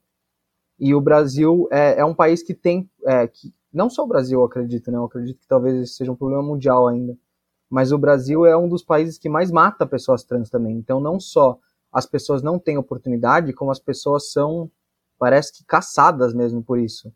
E 0.81 0.95
o 0.95 0.99
Brasil 0.99 1.67
é, 1.71 1.99
é 1.99 2.03
um 2.03 2.15
país 2.15 2.41
que 2.41 2.55
tem, 2.55 2.89
é, 3.05 3.27
que, 3.27 3.53
não 3.71 3.87
só 3.87 4.03
o 4.03 4.07
Brasil, 4.07 4.39
eu 4.39 4.45
acredito, 4.45 4.89
né? 4.89 4.97
Eu 4.97 5.05
acredito 5.05 5.39
que 5.39 5.47
talvez 5.47 5.79
esse 5.79 5.93
seja 5.93 6.11
um 6.11 6.15
problema 6.15 6.41
mundial 6.41 6.87
ainda. 6.87 7.15
Mas 7.69 7.91
o 7.91 7.99
Brasil 7.99 8.47
é 8.47 8.57
um 8.57 8.67
dos 8.67 8.81
países 8.81 9.19
que 9.19 9.29
mais 9.29 9.51
mata 9.51 9.85
pessoas 9.85 10.23
trans 10.23 10.49
também. 10.49 10.75
Então, 10.75 10.99
não 10.99 11.19
só 11.19 11.59
as 11.93 12.07
pessoas 12.07 12.41
não 12.41 12.57
têm 12.57 12.79
oportunidade, 12.79 13.53
como 13.53 13.69
as 13.69 13.79
pessoas 13.79 14.31
são, 14.31 14.71
parece 15.19 15.53
que 15.53 15.63
caçadas 15.63 16.33
mesmo 16.33 16.63
por 16.63 16.79
isso. 16.79 17.13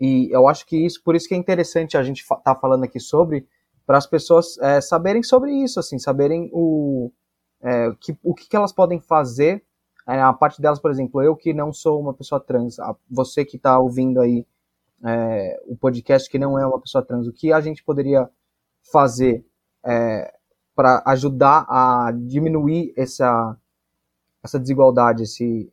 E 0.00 0.28
eu 0.30 0.46
acho 0.46 0.64
que 0.64 0.76
isso, 0.76 1.02
por 1.02 1.16
isso 1.16 1.26
que 1.26 1.34
é 1.34 1.36
interessante 1.36 1.96
a 1.96 2.04
gente 2.04 2.20
estar 2.20 2.36
tá 2.36 2.54
falando 2.54 2.84
aqui 2.84 3.00
sobre, 3.00 3.48
para 3.84 3.98
as 3.98 4.06
pessoas 4.06 4.56
é, 4.58 4.80
saberem 4.80 5.24
sobre 5.24 5.52
isso, 5.52 5.80
assim, 5.80 5.98
saberem 5.98 6.48
o, 6.52 7.10
é, 7.60 7.92
que, 8.00 8.16
o 8.22 8.32
que, 8.32 8.48
que 8.48 8.56
elas 8.56 8.72
podem 8.72 9.00
fazer. 9.00 9.64
É, 10.08 10.20
a 10.20 10.32
parte 10.32 10.60
delas, 10.60 10.80
por 10.80 10.90
exemplo, 10.90 11.22
eu 11.22 11.36
que 11.36 11.52
não 11.54 11.72
sou 11.72 12.00
uma 12.00 12.12
pessoa 12.12 12.40
trans, 12.40 12.76
você 13.08 13.44
que 13.44 13.56
está 13.56 13.78
ouvindo 13.78 14.20
aí 14.20 14.46
é, 15.04 15.62
o 15.66 15.76
podcast 15.76 16.28
que 16.28 16.38
não 16.38 16.58
é 16.58 16.66
uma 16.66 16.80
pessoa 16.80 17.04
trans, 17.04 17.26
o 17.26 17.32
que 17.32 17.52
a 17.52 17.60
gente 17.60 17.82
poderia 17.84 18.28
fazer 18.92 19.44
é, 19.84 20.32
para 20.74 21.02
ajudar 21.06 21.66
a 21.68 22.12
diminuir 22.12 22.92
essa, 22.96 23.56
essa 24.42 24.58
desigualdade, 24.58 25.22
esse, 25.22 25.72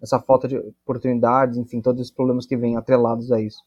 essa 0.00 0.20
falta 0.20 0.46
de 0.46 0.56
oportunidades, 0.56 1.56
enfim, 1.56 1.80
todos 1.80 2.02
os 2.02 2.10
problemas 2.10 2.46
que 2.46 2.56
vêm 2.56 2.76
atrelados 2.76 3.32
a 3.32 3.40
isso. 3.40 3.64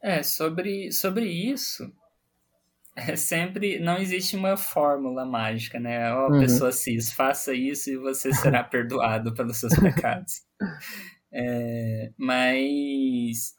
É, 0.00 0.22
sobre, 0.22 0.92
sobre 0.92 1.24
isso, 1.24 1.90
é 2.96 3.16
sempre 3.16 3.78
não 3.78 3.98
existe 3.98 4.36
uma 4.36 4.56
fórmula 4.56 5.24
mágica, 5.24 5.80
né? 5.80 6.12
Ó, 6.12 6.28
oh, 6.28 6.32
uhum. 6.32 6.40
pessoa 6.40 6.70
cis, 6.72 7.12
faça 7.12 7.52
isso 7.52 7.90
e 7.90 7.96
você 7.96 8.32
será 8.32 8.62
perdoado 8.64 9.34
pelos 9.34 9.58
seus 9.58 9.74
pecados. 9.74 10.42
É, 11.32 12.12
mas 12.16 13.54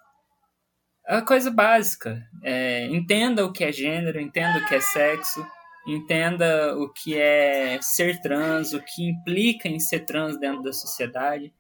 a 1.06 1.22
coisa 1.22 1.52
básica, 1.52 2.26
é, 2.42 2.86
entenda 2.88 3.46
o 3.46 3.52
que 3.52 3.64
é 3.64 3.72
gênero, 3.72 4.20
entenda 4.20 4.60
o 4.60 4.66
que 4.66 4.76
é 4.76 4.82
sexo, 4.82 5.46
entenda 5.86 6.76
o 6.78 6.92
que 6.92 7.16
é 7.16 7.78
ser 7.82 8.20
trans, 8.22 8.74
o 8.74 8.82
que 8.82 9.08
implica 9.08 9.68
em 9.68 9.80
ser 9.80 10.00
trans 10.00 10.40
dentro 10.40 10.64
da 10.64 10.74
sociedade. 10.74 11.54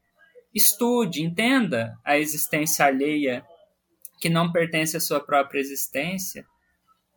Estude, 0.53 1.21
entenda 1.21 1.95
a 2.03 2.17
existência 2.17 2.85
alheia 2.85 3.45
que 4.19 4.29
não 4.29 4.51
pertence 4.51 4.97
à 4.97 4.99
sua 4.99 5.19
própria 5.19 5.59
existência. 5.59 6.45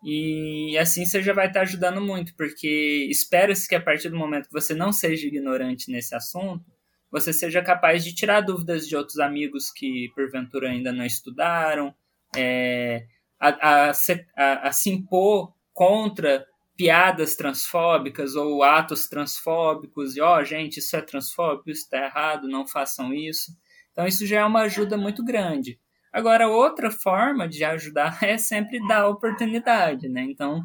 E 0.04 0.76
assim 0.78 1.04
você 1.04 1.22
já 1.22 1.32
vai 1.32 1.48
estar 1.48 1.62
ajudando 1.62 2.00
muito, 2.00 2.34
porque 2.36 3.06
espera-se 3.10 3.68
que 3.68 3.74
a 3.74 3.80
partir 3.80 4.08
do 4.08 4.16
momento 4.16 4.46
que 4.46 4.52
você 4.52 4.74
não 4.74 4.92
seja 4.92 5.26
ignorante 5.26 5.90
nesse 5.90 6.14
assunto, 6.14 6.64
você 7.10 7.32
seja 7.32 7.62
capaz 7.62 8.04
de 8.04 8.14
tirar 8.14 8.42
dúvidas 8.42 8.86
de 8.86 8.94
outros 8.94 9.18
amigos 9.18 9.70
que 9.70 10.10
porventura 10.14 10.68
ainda 10.68 10.92
não 10.92 11.04
estudaram, 11.04 11.94
é, 12.36 13.06
a, 13.40 13.48
a, 13.48 13.92
a, 14.36 14.68
a 14.68 14.72
se 14.72 14.90
impor 14.90 15.52
contra 15.72 16.46
piadas 16.76 17.34
transfóbicas 17.34 18.36
ou 18.36 18.62
atos 18.62 19.08
transfóbicos, 19.08 20.16
e 20.16 20.20
ó, 20.20 20.38
oh, 20.38 20.44
gente, 20.44 20.78
isso 20.78 20.96
é 20.96 21.00
transfóbico, 21.00 21.70
isso 21.70 21.82
está 21.82 22.04
errado, 22.04 22.46
não 22.46 22.68
façam 22.68 23.12
isso. 23.12 23.50
Então, 23.90 24.06
isso 24.06 24.24
já 24.24 24.40
é 24.40 24.44
uma 24.44 24.60
ajuda 24.60 24.96
muito 24.96 25.24
grande. 25.24 25.80
Agora, 26.12 26.48
outra 26.48 26.90
forma 26.90 27.48
de 27.48 27.64
ajudar 27.64 28.18
é 28.24 28.38
sempre 28.38 28.78
dar 28.86 29.08
oportunidade, 29.08 30.08
né? 30.08 30.22
Então, 30.22 30.62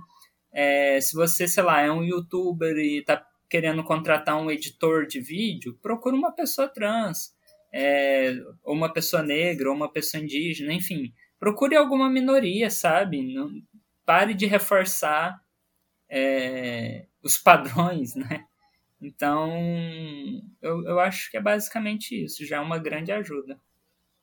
é, 0.52 1.00
se 1.02 1.16
você, 1.16 1.48
sei 1.48 1.64
lá, 1.64 1.82
é 1.82 1.92
um 1.92 2.04
youtuber 2.04 2.76
e 2.78 3.00
está 3.00 3.26
querendo 3.50 3.84
contratar 3.84 4.36
um 4.36 4.50
editor 4.50 5.06
de 5.06 5.20
vídeo, 5.20 5.78
procura 5.82 6.16
uma 6.16 6.32
pessoa 6.32 6.68
trans, 6.68 7.36
é, 7.72 8.36
ou 8.64 8.74
uma 8.74 8.92
pessoa 8.92 9.22
negra, 9.22 9.70
ou 9.70 9.76
uma 9.76 9.92
pessoa 9.92 10.24
indígena, 10.24 10.74
enfim. 10.74 11.14
Procure 11.40 11.76
alguma 11.76 12.10
minoria, 12.10 12.70
sabe? 12.70 13.34
Não, 13.34 13.52
pare 14.06 14.34
de 14.34 14.46
reforçar 14.46 15.40
é, 16.10 17.06
os 17.22 17.38
padrões, 17.38 18.14
né? 18.16 18.46
Então, 19.02 19.52
eu, 20.62 20.86
eu 20.86 21.00
acho 21.00 21.30
que 21.30 21.36
é 21.36 21.42
basicamente 21.42 22.24
isso, 22.24 22.46
já 22.46 22.58
é 22.58 22.60
uma 22.60 22.78
grande 22.78 23.12
ajuda. 23.12 23.60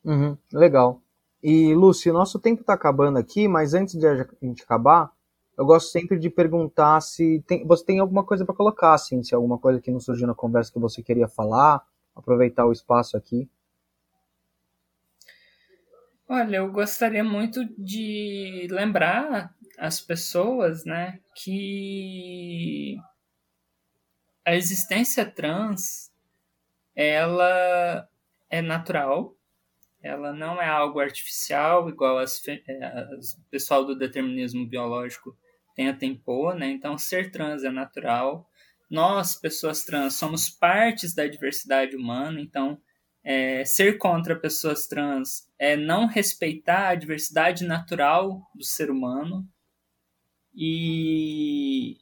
Uhum, 0.02 0.38
legal. 0.52 1.02
E, 1.42 1.74
Lúcio, 1.74 2.12
nosso 2.12 2.38
tempo 2.38 2.60
está 2.60 2.74
acabando 2.74 3.18
aqui, 3.18 3.48
mas 3.48 3.72
antes 3.72 3.98
de 3.98 4.06
a 4.06 4.26
gente 4.42 4.62
acabar, 4.62 5.10
eu 5.56 5.64
gosto 5.64 5.90
sempre 5.90 6.18
de 6.18 6.28
perguntar 6.28 7.00
se 7.00 7.42
tem, 7.46 7.66
você 7.66 7.84
tem 7.84 7.98
alguma 7.98 8.24
coisa 8.24 8.44
para 8.44 8.54
colocar, 8.54 8.94
assim, 8.94 9.22
se 9.22 9.34
alguma 9.34 9.58
coisa 9.58 9.80
que 9.80 9.90
não 9.90 10.00
surgiu 10.00 10.26
na 10.26 10.34
conversa 10.34 10.72
que 10.72 10.78
você 10.78 11.02
queria 11.02 11.28
falar, 11.28 11.82
aproveitar 12.14 12.66
o 12.66 12.72
espaço 12.72 13.16
aqui. 13.16 13.48
Olha, 16.28 16.58
eu 16.58 16.70
gostaria 16.70 17.24
muito 17.24 17.64
de 17.76 18.68
lembrar 18.70 19.54
as 19.78 20.00
pessoas, 20.00 20.84
né, 20.84 21.18
que 21.34 22.96
a 24.44 24.54
existência 24.54 25.24
trans 25.24 26.10
ela 26.94 28.08
é 28.48 28.62
natural, 28.62 29.34
ela 30.02 30.32
não 30.32 30.60
é 30.60 30.66
algo 30.66 30.98
artificial, 31.00 31.88
igual 31.88 32.18
as, 32.18 32.40
as, 33.18 33.34
o 33.34 33.42
pessoal 33.50 33.84
do 33.84 33.96
determinismo 33.96 34.66
biológico 34.66 35.36
tem 35.74 35.88
a 35.88 35.94
Tempo, 35.94 36.52
né? 36.52 36.70
Então, 36.70 36.98
ser 36.98 37.30
trans 37.30 37.64
é 37.64 37.70
natural. 37.70 38.48
Nós, 38.90 39.34
pessoas 39.36 39.84
trans, 39.84 40.14
somos 40.14 40.48
partes 40.48 41.14
da 41.14 41.26
diversidade 41.26 41.94
humana, 41.94 42.40
então 42.40 42.80
é, 43.22 43.64
ser 43.64 43.98
contra 43.98 44.38
pessoas 44.38 44.86
trans 44.86 45.48
é 45.58 45.76
não 45.76 46.06
respeitar 46.06 46.88
a 46.88 46.94
diversidade 46.94 47.64
natural 47.64 48.42
do 48.54 48.64
ser 48.64 48.90
humano 48.90 49.46
e 50.54 51.98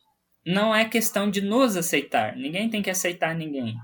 não 0.47 0.75
é 0.75 0.89
questão 0.89 1.31
de 1.31 1.41
nos 1.41 1.77
aceitar. 1.77 2.37
Ninguém 2.37 2.71
tem 2.71 2.81
que 2.81 2.91
aceitar 2.91 3.35
ninguém 3.35 3.77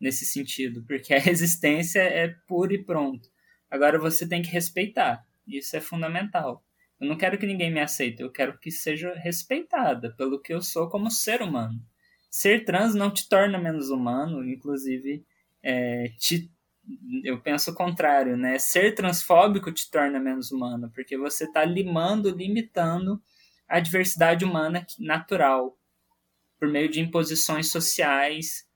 nesse 0.00 0.24
sentido, 0.24 0.84
porque 0.86 1.12
a 1.12 1.18
existência 1.28 2.00
é 2.00 2.28
pura 2.46 2.72
e 2.72 2.82
pronto. 2.82 3.28
Agora 3.70 3.98
você 3.98 4.28
tem 4.28 4.42
que 4.42 4.50
respeitar. 4.50 5.26
Isso 5.46 5.76
é 5.76 5.80
fundamental. 5.80 6.64
Eu 7.00 7.08
não 7.08 7.16
quero 7.16 7.38
que 7.38 7.46
ninguém 7.46 7.70
me 7.70 7.80
aceite, 7.80 8.22
eu 8.22 8.30
quero 8.30 8.58
que 8.58 8.70
seja 8.70 9.12
respeitada 9.14 10.14
pelo 10.16 10.40
que 10.40 10.52
eu 10.54 10.62
sou 10.62 10.88
como 10.88 11.10
ser 11.10 11.42
humano. 11.42 11.78
Ser 12.30 12.64
trans 12.64 12.94
não 12.94 13.12
te 13.12 13.28
torna 13.28 13.58
menos 13.58 13.90
humano, 13.90 14.42
inclusive 14.48 15.24
é, 15.62 16.08
te, 16.18 16.50
eu 17.22 17.40
penso 17.40 17.70
o 17.70 17.74
contrário, 17.74 18.36
né? 18.36 18.58
Ser 18.58 18.94
transfóbico 18.94 19.72
te 19.72 19.90
torna 19.90 20.18
menos 20.18 20.50
humano, 20.50 20.90
porque 20.94 21.18
você 21.18 21.44
está 21.44 21.64
limando, 21.64 22.30
limitando 22.30 23.22
a 23.68 23.78
diversidade 23.78 24.44
humana 24.44 24.86
natural 24.98 25.78
por 26.58 26.68
meio 26.68 26.88
de 26.88 27.00
imposições 27.00 27.70
sociais 27.70 28.66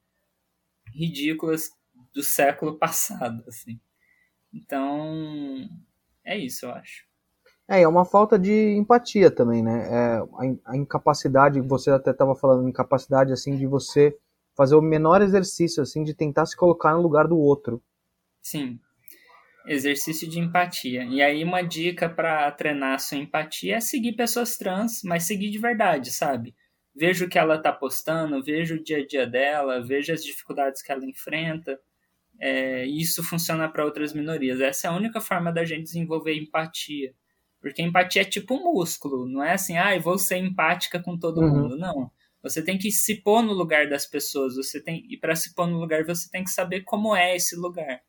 ridículas 0.93 1.71
do 2.13 2.23
século 2.23 2.77
passado, 2.77 3.45
assim. 3.49 3.81
Então, 4.53 5.69
é 6.25 6.37
isso, 6.37 6.67
eu 6.67 6.73
acho. 6.73 7.05
É, 7.69 7.83
é 7.83 7.89
uma 7.89 8.05
falta 8.05 8.39
de 8.39 8.75
empatia 8.77 9.31
também, 9.31 9.63
né? 9.63 9.89
É, 9.89 10.17
a, 10.19 10.73
a 10.73 10.77
incapacidade, 10.77 11.61
você 11.61 11.91
até 11.91 12.11
estava 12.11 12.35
falando, 12.35 12.69
incapacidade, 12.69 13.33
assim, 13.33 13.57
de 13.57 13.67
você 13.67 14.17
fazer 14.57 14.75
o 14.75 14.83
menor 14.83 15.23
exercício, 15.23 15.83
assim, 15.83 16.03
de 16.03 16.15
tentar 16.15 16.47
se 16.47 16.57
colocar 16.57 16.93
no 16.95 17.03
lugar 17.03 17.29
do 17.29 17.39
outro. 17.39 17.83
Sim. 18.43 18.79
Exercício 19.67 20.29
de 20.29 20.41
empatia. 20.41 21.05
E 21.05 21.23
aí, 21.23 21.45
uma 21.45 21.63
dica 21.63 22.09
para 22.09 22.51
treinar 22.51 22.95
a 22.95 22.99
sua 22.99 23.19
empatia 23.19 23.77
é 23.77 23.81
seguir 23.81 24.15
pessoas 24.15 24.57
trans, 24.57 25.03
mas 25.05 25.25
seguir 25.25 25.51
de 25.51 25.59
verdade, 25.59 26.11
sabe? 26.11 26.55
vejo 26.95 27.25
o 27.25 27.29
que 27.29 27.39
ela 27.39 27.57
está 27.57 27.73
postando, 27.73 28.43
vejo 28.43 28.77
o 28.77 28.83
dia 28.83 28.99
a 28.99 29.07
dia 29.07 29.27
dela, 29.27 29.83
vejo 29.83 30.13
as 30.13 30.23
dificuldades 30.23 30.83
que 30.83 30.93
ela 30.93 31.05
enfrenta. 31.05 31.79
É, 32.41 32.87
isso 32.87 33.23
funciona 33.23 33.69
para 33.69 33.85
outras 33.85 34.15
minorias. 34.15 34.61
Essa 34.61 34.87
é 34.87 34.91
a 34.91 34.95
única 34.95 35.21
forma 35.21 35.53
da 35.53 35.65
gente 35.65 35.85
desenvolver 35.85 36.35
empatia. 36.35 37.15
Porque 37.61 37.83
empatia 37.83 38.23
é 38.23 38.25
tipo 38.25 38.55
um 38.55 38.73
músculo, 38.73 39.29
não 39.29 39.45
é 39.45 39.53
assim, 39.53 39.77
ah, 39.77 39.95
eu 39.95 40.01
vou 40.01 40.17
ser 40.17 40.39
empática 40.39 40.99
com 40.99 41.19
todo 41.19 41.43
uhum. 41.43 41.51
mundo. 41.51 41.77
Não. 41.77 42.11
Você 42.43 42.65
tem 42.65 42.79
que 42.79 42.91
se 42.91 43.17
pôr 43.17 43.43
no 43.43 43.53
lugar 43.53 43.89
das 43.89 44.07
pessoas. 44.07 44.57
Você 44.57 44.83
tem 44.83 45.07
e 45.11 45.19
para 45.19 45.37
se 45.37 45.55
pôr 45.55 45.67
no 45.67 45.79
lugar 45.79 46.05
você 46.05 46.31
tem 46.31 46.43
que 46.43 46.51
saber 46.51 46.83
como 46.83 47.15
é 47.15 47.37
esse 47.37 47.55
lugar. 47.55 48.01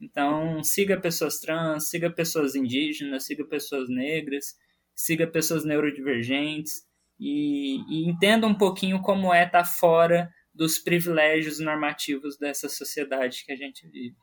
Então 0.00 0.62
siga 0.64 0.98
pessoas 0.98 1.38
trans, 1.38 1.90
siga 1.90 2.10
pessoas 2.10 2.54
indígenas, 2.54 3.26
siga 3.26 3.44
pessoas 3.44 3.88
negras, 3.90 4.54
siga 4.94 5.26
pessoas 5.26 5.64
neurodivergentes 5.64 6.86
e, 7.20 7.76
e 7.88 8.08
entenda 8.08 8.46
um 8.46 8.54
pouquinho 8.54 9.00
como 9.00 9.32
é 9.32 9.44
estar 9.44 9.62
tá 9.62 9.64
fora 9.64 10.30
dos 10.54 10.78
privilégios 10.78 11.58
normativos 11.58 12.38
dessa 12.38 12.68
sociedade 12.68 13.44
que 13.44 13.52
a 13.52 13.56
gente 13.56 13.88
vive. 13.88 14.16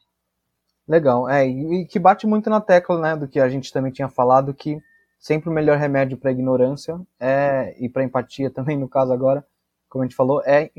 Legal, 0.87 1.29
é, 1.29 1.45
e 1.45 1.85
que 1.85 1.99
bate 1.99 2.25
muito 2.25 2.49
na 2.49 2.59
tecla, 2.59 2.99
né, 2.99 3.15
do 3.15 3.27
que 3.27 3.39
a 3.39 3.49
gente 3.49 3.71
também 3.71 3.91
tinha 3.91 4.09
falado, 4.09 4.53
que 4.53 4.77
sempre 5.19 5.49
o 5.49 5.53
melhor 5.53 5.77
remédio 5.77 6.17
para 6.17 6.29
a 6.29 6.33
ignorância 6.33 6.99
é, 7.19 7.75
e 7.79 7.87
para 7.87 8.03
empatia 8.03 8.49
também, 8.51 8.77
no 8.77 8.89
caso 8.89 9.13
agora, 9.13 9.45
como 9.89 10.03
a 10.03 10.07
gente 10.07 10.15
falou, 10.15 10.41
é 10.45 10.71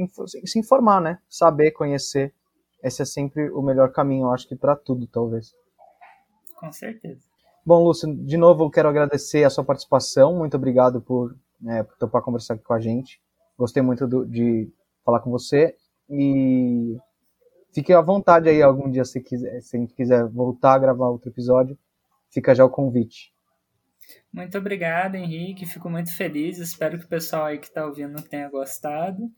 se 0.45 0.59
informar, 0.59 1.01
né, 1.01 1.19
saber, 1.29 1.71
conhecer, 1.73 2.35
esse 2.83 3.03
é 3.03 3.05
sempre 3.05 3.51
o 3.51 3.63
melhor 3.63 3.93
caminho, 3.93 4.27
eu 4.27 4.33
acho 4.33 4.49
que 4.49 4.57
para 4.57 4.75
tudo, 4.75 5.07
talvez. 5.07 5.55
Com 6.57 6.73
certeza. 6.73 7.21
Bom, 7.65 7.85
Lúcio, 7.85 8.13
de 8.13 8.37
novo 8.37 8.65
eu 8.65 8.71
quero 8.71 8.89
agradecer 8.89 9.45
a 9.45 9.51
sua 9.51 9.63
participação, 9.63 10.37
muito 10.37 10.57
obrigado 10.57 11.01
por, 11.01 11.37
né, 11.61 11.85
por 11.85 11.97
topar 11.97 12.23
conversar 12.23 12.55
aqui 12.55 12.65
com 12.65 12.75
a 12.75 12.81
gente, 12.81 13.21
gostei 13.57 13.83
muito 13.83 14.07
do, 14.07 14.27
de 14.27 14.69
falar 15.05 15.21
com 15.21 15.31
você 15.31 15.77
e 16.09 16.97
fique 17.75 17.93
à 17.93 18.01
vontade 18.01 18.49
aí 18.49 18.63
algum 18.63 18.91
dia 18.91 19.05
se 19.05 19.21
quiser, 19.21 19.61
se 19.61 19.77
a 19.77 19.81
gente 19.81 19.95
quiser 19.95 20.27
voltar 20.29 20.75
a 20.75 20.79
gravar 20.79 21.09
outro 21.09 21.31
episódio, 21.31 21.79
fica 22.31 22.55
já 22.55 22.65
o 22.65 22.71
convite. 22.71 23.33
Muito 24.33 24.59
obrigado, 24.59 25.15
Henrique. 25.15 25.67
Fico 25.67 25.89
muito 25.89 26.15
feliz. 26.15 26.59
Espero 26.59 26.99
que 26.99 27.05
o 27.05 27.09
pessoal 27.09 27.47
aí 27.47 27.59
que 27.59 27.67
está 27.67 27.87
ouvindo 27.87 28.23
tenha 28.23 28.49
gostado. 28.49 29.31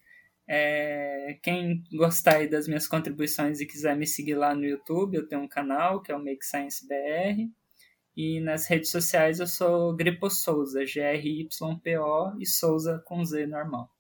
É, 0.46 1.38
quem 1.42 1.83
gostar 1.92 2.37
aí 2.37 2.48
das 2.48 2.68
minhas 2.68 2.87
contribuições 2.87 3.61
e 3.61 3.66
quiser 3.66 3.96
me 3.96 4.07
seguir 4.07 4.35
lá 4.35 4.55
no 4.55 4.64
YouTube, 4.64 5.16
eu 5.16 5.27
tenho 5.27 5.42
um 5.42 5.48
canal 5.48 6.03
que 6.03 6.12
é 6.12 6.16
o 6.16 6.22
Make 6.22 6.44
Science 6.44 6.87
BR. 6.87 7.50
E 8.16 8.40
nas 8.40 8.66
redes 8.66 8.90
sociais 8.90 9.40
eu 9.40 9.46
sou 9.46 9.94
Gripo 9.96 10.31
Souza, 10.31 10.87
G-R-Y-P-O 10.87 12.37
e 12.38 12.46
Souza 12.46 13.03
com 13.05 13.24
Z 13.24 13.46
normal. 13.46 13.90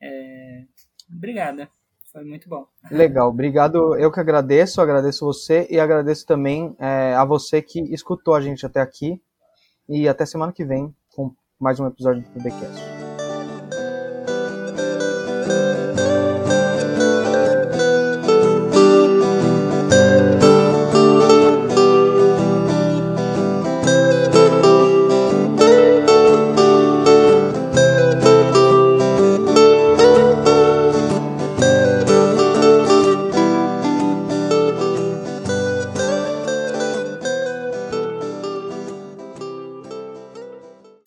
É... 0.00 0.64
Obrigada. 1.10 1.68
Foi 2.12 2.24
muito 2.24 2.48
bom. 2.48 2.66
Legal, 2.90 3.28
obrigado. 3.28 3.96
Eu 3.96 4.12
que 4.12 4.20
agradeço, 4.20 4.80
agradeço 4.80 5.24
você 5.24 5.66
e 5.68 5.80
agradeço 5.80 6.24
também 6.24 6.76
é, 6.78 7.12
a 7.14 7.24
você 7.24 7.60
que 7.60 7.80
escutou 7.92 8.34
a 8.34 8.40
gente 8.40 8.64
até 8.64 8.80
aqui. 8.80 9.20
E 9.88 10.08
até 10.08 10.24
semana 10.24 10.52
que 10.52 10.64
vem 10.64 10.94
com 11.14 11.34
mais 11.58 11.80
um 11.80 11.86
episódio 11.86 12.22
do 12.22 12.28
PBcast. 12.30 12.93